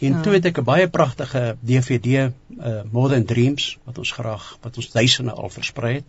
En 0.00 0.12
Ja. 0.12 0.20
toe 0.22 0.32
het 0.32 0.44
ek 0.44 0.58
'n 0.58 0.64
baie 0.64 0.88
pragtige 0.88 1.56
DVD 1.60 2.30
uh 2.60 2.82
More 2.90 3.08
Than 3.08 3.24
Dreams 3.24 3.78
wat 3.84 3.98
ons 3.98 4.12
graag 4.12 4.58
wat 4.60 4.76
ons 4.76 4.90
duisende 4.90 5.32
al 5.32 5.50
versprei 5.50 5.94
het. 5.94 6.04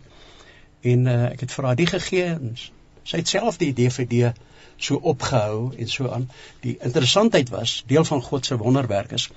En 0.80 1.06
uh 1.06 1.24
ek 1.32 1.40
het 1.40 1.52
vir 1.52 1.64
haar 1.64 1.76
die 1.76 1.86
gegee 1.86 2.24
en 2.24 2.56
sy 3.02 3.16
het 3.16 3.28
self 3.28 3.56
die 3.56 3.72
DVD 3.72 4.32
so 4.76 4.94
opgehou 4.94 5.72
en 5.76 5.88
so 5.88 6.08
aan. 6.08 6.30
Die 6.60 6.76
interessantheid 6.80 7.48
was, 7.48 7.84
deel 7.86 8.04
van 8.04 8.22
God 8.22 8.46
se 8.46 8.56
wonderwerk 8.56 9.12
is, 9.12 9.30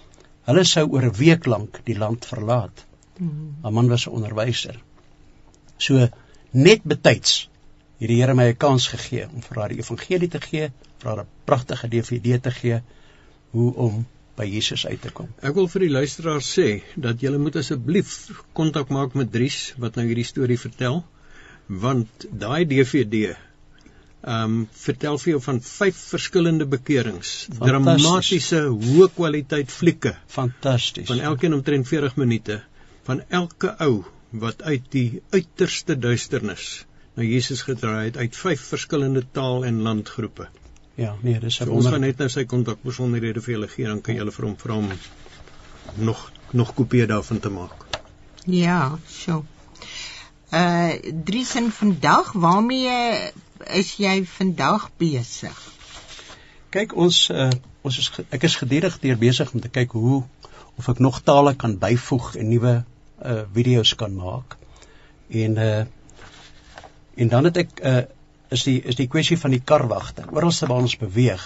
hulle 0.47 0.63
sou 0.63 0.85
oor 0.89 1.05
'n 1.09 1.17
week 1.19 1.45
lank 1.45 1.79
die 1.85 1.97
land 1.97 2.25
verlaat. 2.25 2.85
Mm. 3.17 3.55
Haar 3.61 3.73
man 3.73 3.87
was 3.87 4.07
'n 4.07 4.15
onderwyser. 4.19 4.79
So 5.77 6.07
net 6.51 6.83
betyds 6.83 7.49
het 7.99 8.07
die 8.07 8.21
Here 8.21 8.33
my 8.33 8.49
'n 8.49 8.57
kans 8.57 8.87
gegee 8.87 9.27
om 9.29 9.41
vir 9.41 9.59
haar 9.59 9.69
die 9.69 9.79
evangelie 9.79 10.29
te 10.29 10.41
gee, 10.41 10.71
vir 10.97 11.09
haar 11.09 11.23
'n 11.23 11.29
pragtige 11.45 11.87
DVD 11.87 12.41
te 12.41 12.51
gee 12.51 12.81
hoe 13.51 13.73
om 13.75 14.05
by 14.35 14.45
Jesus 14.49 14.87
uit 14.87 15.01
te 15.01 15.11
kom. 15.11 15.29
Ek 15.41 15.53
wil 15.55 15.67
vir 15.67 15.85
die 15.85 15.93
luisteraars 15.93 16.49
sê 16.59 16.81
dat 16.95 17.21
julle 17.21 17.37
moet 17.37 17.55
asseblief 17.55 18.29
kontak 18.53 18.89
maak 18.89 19.13
met 19.13 19.31
Dries 19.31 19.73
wat 19.77 19.95
nou 19.95 20.05
hierdie 20.05 20.25
storie 20.25 20.59
vertel 20.59 21.03
want 21.67 22.25
daai 22.31 22.65
DVD 22.65 23.37
ehm 24.23 24.43
um, 24.43 24.67
vertel 24.71 25.17
vir 25.19 25.31
jou 25.33 25.41
van 25.43 25.57
vyf 25.61 25.97
verskillende 26.13 26.65
bekerings, 26.65 27.47
dramatiese, 27.59 28.61
hoë 28.71 29.09
kwaliteit 29.15 29.71
flieke 29.71 30.15
Fantasties. 30.27 31.07
van 31.07 31.19
elkeen 31.19 31.53
omtrent 31.53 31.87
40 31.87 32.15
minute 32.15 32.61
van 33.03 33.21
elke 33.29 33.75
ou 33.79 34.03
wat 34.31 34.63
uit 34.63 34.85
die 34.89 35.21
uiterste 35.31 35.99
duisternis 35.99 36.85
na 37.15 37.23
Jesus 37.23 37.61
gedraai 37.61 38.05
het 38.05 38.17
uit 38.17 38.35
vyf 38.35 38.61
verskillende 38.73 39.25
taal 39.31 39.65
en 39.65 39.81
landgroepe. 39.81 40.47
Ja, 40.95 41.15
nee, 41.21 41.39
dis 41.39 41.59
'n 41.59 41.65
So 41.65 41.71
ons 41.71 41.83
gaan 41.83 41.91
wonder. 41.91 41.99
net 42.07 42.17
nou 42.17 42.29
sy 42.29 42.45
kontakbesonderhede 42.45 43.41
vir 43.41 43.53
julle 43.53 43.67
gee 43.67 43.85
dan 43.85 44.01
kan 44.01 44.15
julle 44.15 44.31
vir 44.31 44.45
hom 44.45 44.55
vra 44.57 44.73
om 44.75 44.89
nog 45.95 46.31
nog 46.51 46.73
kopieë 46.73 47.05
daarvan 47.07 47.39
te 47.39 47.49
maak. 47.49 47.85
Ja, 48.45 48.97
so. 49.07 49.45
Uh 50.53 50.91
Dries 51.25 51.55
en 51.55 51.71
vandag, 51.71 52.31
waarmee 52.33 53.31
is 53.67 53.95
jy 54.01 54.23
vandag 54.25 54.89
besig? 54.97 55.59
Kyk, 56.73 56.95
ons 56.97 57.27
uh, 57.29 57.51
ons 57.83 57.97
is 57.99 58.09
ek 58.33 58.47
is 58.47 58.57
gedurig 58.57 58.95
deur 59.03 59.19
besig 59.19 59.51
om 59.53 59.61
te 59.61 59.69
kyk 59.69 59.93
hoe 59.97 60.23
of 60.79 60.89
ek 60.89 61.01
nog 61.03 61.21
tale 61.27 61.53
kan 61.59 61.77
byvoeg 61.79 62.33
en 62.41 62.49
nuwe 62.49 62.73
uh 63.23 63.43
video's 63.53 63.93
kan 63.95 64.15
maak. 64.17 64.57
En 65.29 65.57
uh 65.57 65.83
en 67.15 67.29
dan 67.29 67.49
het 67.49 67.61
ek 67.65 67.79
uh 67.83 68.01
is 68.53 68.65
die 68.67 68.79
is 68.81 68.97
die 68.97 69.07
kwessie 69.07 69.37
van 69.37 69.53
die 69.53 69.61
karwagte. 69.61 70.25
Oralste 70.31 70.67
waar 70.69 70.83
ons 70.85 70.97
beweeg, 70.97 71.45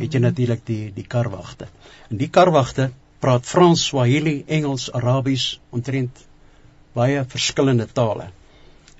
het 0.00 0.14
jy 0.14 0.22
natuurlik 0.22 0.64
die 0.66 0.92
die 0.94 1.06
karwagte. 1.06 1.68
En 2.10 2.18
die 2.18 2.30
karwagte 2.30 2.90
praat 3.22 3.46
Frans, 3.46 3.84
Swahili, 3.90 4.42
Engels, 4.46 4.88
Arabies, 4.94 5.58
omtrent 5.70 6.24
baie 6.94 7.24
verskillende 7.28 7.86
tale. 7.92 8.30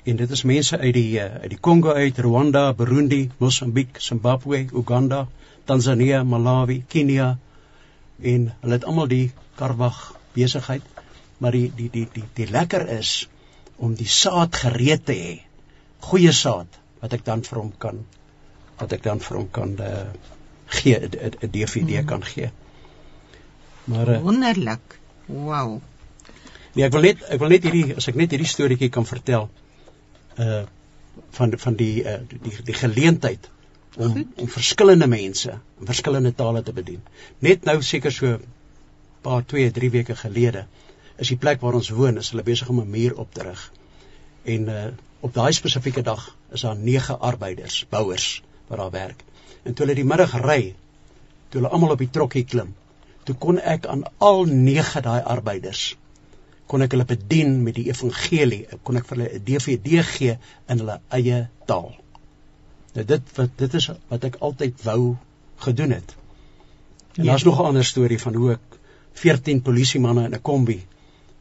En 0.05 0.17
dit 0.17 0.31
is 0.31 0.43
mense 0.43 0.79
uit 0.79 0.95
die 0.95 1.19
uh, 1.19 1.25
uit 1.43 1.51
die 1.51 1.59
Kongo 1.61 1.93
uit, 1.93 2.19
Rwanda, 2.19 2.73
Burundi, 2.75 3.31
Mosambiek, 3.39 3.99
Zimbabwe, 4.01 4.67
Uganda, 4.73 5.27
Tanzanië, 5.65 6.23
Malawi, 6.25 6.83
Kenia 6.89 7.39
en 8.23 8.49
hulle 8.61 8.73
het 8.79 8.85
almal 8.85 9.09
die 9.11 9.31
karwag 9.59 9.99
besigheid, 10.35 10.83
maar 11.39 11.53
die 11.55 11.69
die 11.77 11.91
die 11.91 12.07
die 12.15 12.25
die 12.35 12.47
lekker 12.51 12.89
is 12.99 13.29
om 13.77 13.95
die 13.95 14.09
saad 14.11 14.57
gereed 14.57 15.05
te 15.07 15.15
hê. 15.15 15.35
Goeie 16.09 16.33
saad 16.33 16.79
wat 17.01 17.13
ek 17.15 17.25
dan 17.27 17.43
vir 17.47 17.59
hom 17.61 17.73
kan 17.79 18.01
wat 18.79 18.93
ek 18.95 19.03
dan 19.03 19.21
vir 19.23 19.37
hom 19.41 19.49
kan 19.51 19.77
uh, 19.83 20.07
gee 20.79 20.97
'n 20.99 21.11
'n- 21.11 21.37
'n 21.43 21.51
DVD 21.51 22.05
kan 22.07 22.23
gee. 22.25 22.51
Maar 23.85 24.09
uh, 24.09 24.21
Wonderlik. 24.23 24.99
Wow. 25.27 25.81
Nee, 26.75 26.85
ek 26.87 26.93
wil 26.93 27.03
net 27.03 27.23
ek 27.29 27.39
wil 27.41 27.49
net 27.49 27.63
hierdie 27.63 27.95
as 27.97 28.09
ek 28.09 28.15
net 28.15 28.31
hierdie 28.31 28.47
storieetjie 28.49 28.89
kan 28.91 29.07
vertel 29.07 29.49
uh 30.39 30.65
van 31.37 31.53
van 31.59 31.75
die 31.75 32.05
uh 32.05 32.19
die 32.29 32.53
die 32.65 32.75
geleentheid 32.75 33.49
om 33.97 34.13
Goed. 34.13 34.27
om 34.37 34.49
verskillende 34.49 35.07
mense 35.07 35.51
in 35.81 35.87
verskillende 35.87 36.35
tale 36.35 36.63
te 36.63 36.73
bedien. 36.73 37.03
Net 37.39 37.65
nou 37.65 37.83
seker 37.83 38.13
so 38.13 38.39
paar 39.23 39.45
2, 39.45 39.71
3 39.71 39.91
weke 39.91 40.17
gelede 40.17 40.67
is 41.17 41.29
die 41.33 41.37
plek 41.37 41.61
waar 41.61 41.75
ons 41.75 41.91
woon 41.91 42.21
is 42.23 42.31
hulle 42.31 42.47
besig 42.47 42.69
om 42.69 42.81
'n 42.81 42.91
muur 42.91 43.17
op 43.19 43.35
te 43.35 43.43
rig. 43.43 43.73
En 44.45 44.69
uh 44.79 44.87
op 45.21 45.35
daai 45.35 45.53
spesifieke 45.53 46.03
dag 46.03 46.37
is 46.53 46.61
daar 46.61 46.77
9 46.77 47.21
arbeiders, 47.21 47.87
bouers 47.89 48.43
wat 48.67 48.79
daar 48.79 48.91
werk. 48.91 49.25
En 49.63 49.75
toe 49.75 49.87
hulle 49.87 49.97
die 49.99 50.05
middag 50.05 50.37
ry, 50.41 50.75
toe 51.49 51.61
hulle 51.61 51.73
almal 51.75 51.91
op 51.91 51.99
die 51.99 52.11
trokkie 52.11 52.45
klim, 52.45 52.75
toe 53.25 53.35
kon 53.35 53.59
ek 53.59 53.87
aan 53.87 54.05
al 54.19 54.45
9 54.45 55.03
daai 55.03 55.23
arbeiders 55.23 55.97
kon 56.69 56.83
ek 56.85 56.93
hulle 56.95 57.05
bedien 57.09 57.55
met 57.65 57.75
die 57.79 57.87
evangelie, 57.89 58.67
kon 58.85 58.97
ek 59.01 59.07
vir 59.09 59.17
hulle 59.17 59.31
'n 59.39 59.45
DVD 59.45 60.03
gee 60.05 60.37
in 60.69 60.79
hulle 60.83 61.01
eie 61.19 61.49
taal. 61.67 61.95
Nou 62.95 63.05
dit 63.05 63.23
wat 63.37 63.51
dit 63.57 63.75
is 63.75 63.91
wat 64.09 64.25
ek 64.25 64.37
altyd 64.49 64.83
wou 64.85 65.17
gedoen 65.65 65.91
het. 65.97 66.17
En 67.17 67.25
Ja. 67.25 67.31
daar's 67.31 67.45
nog 67.45 67.61
'n 67.61 67.65
ander 67.65 67.85
storie 67.85 68.19
van 68.21 68.35
hoe 68.35 68.53
ek 68.53 68.79
14 69.13 69.63
polisiemanne 69.63 70.25
in 70.25 70.35
'n 70.35 70.43
kombi 70.43 70.87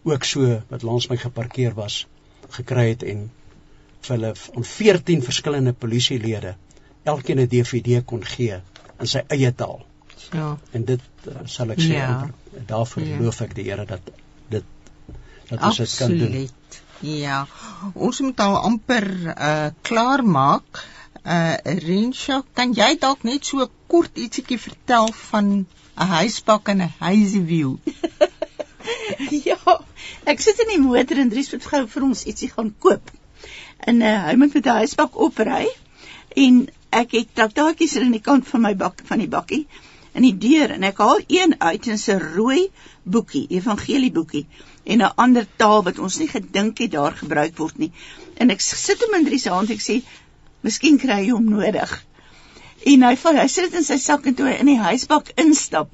ook 0.03 0.23
so 0.23 0.61
wat 0.69 0.81
langs 0.81 1.07
my 1.07 1.17
geparkeer 1.17 1.73
was 1.73 2.07
gekry 2.49 2.87
het 2.89 3.03
en 3.03 3.29
vir 4.01 4.15
hulle 4.15 4.33
aan 4.55 4.63
14 4.63 5.21
verskillende 5.23 5.73
polisielede 5.73 6.55
elkeen 7.03 7.39
'n 7.39 7.47
DVD 7.47 8.03
kon 8.05 8.23
gee 8.25 8.59
in 8.99 9.07
sy 9.07 9.21
eie 9.27 9.51
taal. 9.55 9.85
So. 10.15 10.57
En 10.71 10.85
dit 10.85 10.99
uh, 11.27 11.33
sal 11.45 11.69
ek 11.71 11.79
sê 11.79 11.93
Ja. 11.93 12.07
ja. 12.07 12.29
daarvoor 12.65 13.03
Ja. 13.03 13.09
ja. 13.09 13.21
loof 13.21 13.41
ek 13.41 13.55
die 13.55 13.63
Here 13.69 13.85
dat 13.85 14.01
dit 14.49 14.63
dat 15.49 15.63
ons 15.63 15.77
dit 15.77 15.95
kan 15.97 16.17
doen. 16.17 16.27
Absoluut. 16.27 16.81
Ja. 16.99 17.47
Ons 17.93 18.19
moet 18.25 18.39
al 18.39 18.57
amper 18.57 19.07
uh 19.33 19.67
klaar 19.81 20.23
maak. 20.25 20.85
Uh 21.23 21.55
Rensha, 21.63 22.43
kan 22.53 22.73
jy 22.73 22.95
dalk 22.99 23.23
net 23.27 23.45
so 23.45 23.67
kort 23.87 24.17
ietsiekie 24.17 24.59
vertel 24.59 25.11
van 25.29 25.51
'n 25.97 26.09
huispak 26.13 26.67
en 26.73 26.81
'n 26.81 26.93
huisie 26.99 27.43
view? 27.45 27.75
ja, 29.49 29.81
ek 30.23 30.39
sit 30.39 30.59
in 30.59 30.73
die 30.75 30.81
motor 30.81 31.17
en 31.17 31.29
Dries 31.29 31.51
moet 31.51 31.65
gou 31.65 31.83
vir 31.87 32.03
ons 32.03 32.25
ietsie 32.25 32.49
gaan 32.49 32.73
koop. 32.79 33.11
En 33.77 34.01
uh, 34.01 34.23
hy 34.29 34.35
moet 34.35 34.53
met 34.53 34.65
'n 34.65 34.79
huisbak 34.81 35.19
opry 35.27 35.67
en 36.35 36.67
ek 36.89 37.11
het 37.11 37.33
traktaatjies 37.33 37.95
er 37.95 38.03
aan 38.07 38.15
die 38.15 38.23
kant 38.23 38.47
van 38.47 38.61
my 38.61 38.75
bak 38.75 39.01
van 39.05 39.19
die 39.19 39.29
bakkie 39.29 39.67
in 40.17 40.25
die 40.25 40.37
deur 40.37 40.71
en 40.73 40.83
ek 40.83 40.97
haal 40.97 41.19
een 41.27 41.55
uit 41.59 41.87
en 41.87 41.97
'n 41.97 42.19
rooi 42.35 42.69
boekie, 43.03 43.45
evangelie 43.49 44.11
boekie 44.11 44.47
en 44.93 45.01
'n 45.03 45.15
ander 45.23 45.47
taal 45.61 45.83
wat 45.83 45.99
ons 45.99 46.17
nie 46.21 46.29
gedink 46.31 46.79
het 46.83 46.91
daar 46.91 47.15
gebruik 47.21 47.57
word 47.57 47.79
nie. 47.83 47.91
En 48.37 48.49
ek 48.53 48.61
sit 48.61 49.03
hom 49.03 49.15
in 49.19 49.25
Dries 49.25 49.43
se 49.43 49.49
hand 49.49 49.69
ek 49.69 49.83
sê, 49.83 50.01
"Miskien 50.63 50.97
kry 50.97 51.19
jy 51.25 51.31
hom 51.31 51.49
nodig." 51.49 52.03
En 52.85 53.03
hy 53.03 53.15
val, 53.15 53.37
hy 53.37 53.47
sit 53.47 53.63
dit 53.65 53.79
in 53.79 53.83
sy 53.83 53.97
sak 53.97 54.25
en 54.25 54.35
toe 54.35 54.49
in 54.53 54.65
die 54.65 54.79
huisbak 54.79 55.31
instap, 55.35 55.89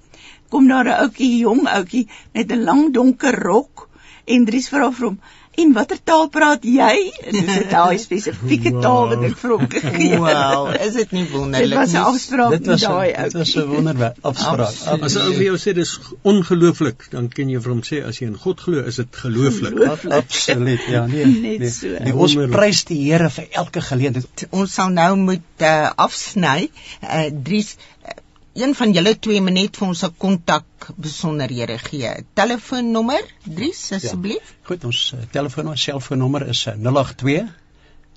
kom 0.49 0.67
daar 0.67 0.85
'n 0.85 0.99
ouetjie, 1.03 1.37
jong 1.37 1.67
ouetjie 1.67 2.07
met 2.33 2.51
'n 2.51 2.63
lang 2.63 2.93
donker 2.93 3.39
rok 3.43 3.89
en 4.25 4.45
Dries 4.45 4.69
vra 4.69 4.91
vir 4.91 5.05
hom: 5.07 5.19
"En 5.61 5.73
watter 5.73 5.97
taal 6.03 6.27
praat 6.29 6.63
jy?" 6.63 7.11
En 7.23 7.31
dis 7.31 7.53
dit 7.59 7.69
daai 7.69 7.97
spesifieke 8.01 8.71
taal 8.81 9.07
wat 9.11 9.23
ek 9.23 9.37
vir 9.37 9.51
hom 9.55 9.67
gegee 9.69 10.09
het. 10.09 10.19
Wow, 10.19 10.73
is 10.87 10.93
dit 10.93 11.11
nie 11.11 11.23
Dit 11.23 11.31
wonderlik 11.33 11.77
was 11.77 11.91
'n 11.93 11.97
nie? 11.97 12.03
afspraak 12.13 12.49
Dit 12.51 12.59
met 12.59 12.69
was 12.69 12.81
daai 12.81 13.13
a, 13.13 13.23
dit 13.23 13.33
was 13.33 13.55
'n 13.55 13.67
wonderwerk 13.67 14.17
afspraak. 14.21 14.59
Absoluut. 14.59 15.03
As 15.03 15.15
'n 15.15 15.21
ou 15.27 15.33
vir 15.33 15.43
jou 15.43 15.57
sê 15.57 15.73
dis 15.73 15.93
ongelooflik, 16.33 17.07
dan 17.11 17.27
kan 17.29 17.49
jy 17.49 17.59
vir 17.61 17.71
hom 17.71 17.81
sê 17.81 18.01
as 18.07 18.19
jy 18.19 18.27
in 18.31 18.37
God 18.37 18.59
glo, 18.59 18.79
is 18.93 18.95
dit 18.95 19.15
gelooflik. 19.25 19.73
Geloof- 19.77 20.05
Absoluut. 20.05 20.79
Ja, 20.89 21.05
nee. 21.05 21.25
Net 21.25 21.59
nee. 21.59 21.69
so. 21.69 21.87
Nee, 21.99 22.13
ons 22.15 22.35
prys 22.51 22.83
die 22.89 23.01
Here 23.11 23.29
vir 23.29 23.47
elke 23.51 23.81
geleentheid. 23.81 24.47
Ons 24.51 24.73
sal 24.73 24.89
nou 24.89 25.15
moet 25.15 25.61
uh, 25.61 25.89
afsny. 25.95 26.69
Uh, 27.03 27.29
Dries, 27.43 27.75
uh, 28.05 28.11
een 28.53 28.75
van 28.75 28.91
julle 28.93 29.19
twee 29.19 29.41
moet 29.41 29.53
net 29.53 29.77
vir 29.77 29.87
ons 29.87 30.03
'n 30.05 30.13
kontak 30.17 30.89
besonderhede 30.95 31.77
gee. 31.77 32.11
Telefoonnommer, 32.33 33.23
Dries, 33.43 33.91
asseblief. 33.91 34.55
Goed, 34.69 34.83
ons 34.83 35.13
uh, 35.15 35.19
telefoon 35.31 35.67
ons 35.67 35.81
selfoonnommer 35.81 36.47
is 36.47 36.65
uh, 36.67 36.73
082 36.77 37.47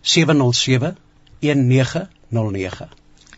707 0.00 0.96
1909. 1.40 2.88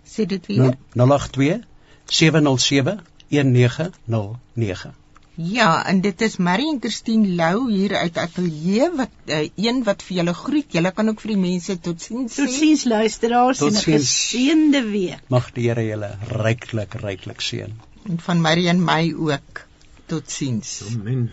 Sê 0.04 0.26
dit 0.26 0.46
weer. 0.46 0.76
082 0.94 1.61
707 2.06 3.00
1909. 3.28 4.94
Ja, 5.38 5.87
en 5.87 6.01
dit 6.03 6.20
is 6.27 6.37
Marie 6.42 6.66
en 6.72 6.81
Christine 6.83 7.29
Lou 7.38 7.70
hier 7.70 7.92
uit 7.96 8.16
Atelier 8.18 8.90
wat 8.98 9.12
uh, 9.31 9.44
een 9.55 9.85
wat 9.87 10.03
vir 10.03 10.16
julle 10.16 10.35
groet. 10.35 10.66
Julle 10.74 10.90
kan 10.96 11.12
ook 11.12 11.22
vir 11.22 11.33
die 11.37 11.42
mense 11.44 11.77
totsiens 11.79 12.35
sê. 12.35 12.42
Totsiens 12.42 12.83
luisteraars 12.90 13.62
en 13.62 13.70
'n 13.70 13.85
geseënde 13.85 14.83
week. 14.90 15.22
Mag 15.31 15.53
die 15.55 15.68
Here 15.68 15.85
julle 15.87 16.11
ryklik 16.42 16.98
ryklik 17.05 17.44
seën. 17.51 17.77
En 18.11 18.18
van 18.27 18.40
Marie 18.40 18.66
en 18.68 18.83
my 18.85 19.14
ook. 19.14 19.62
Totsiens. 20.11 20.81
Amen. 20.90 21.31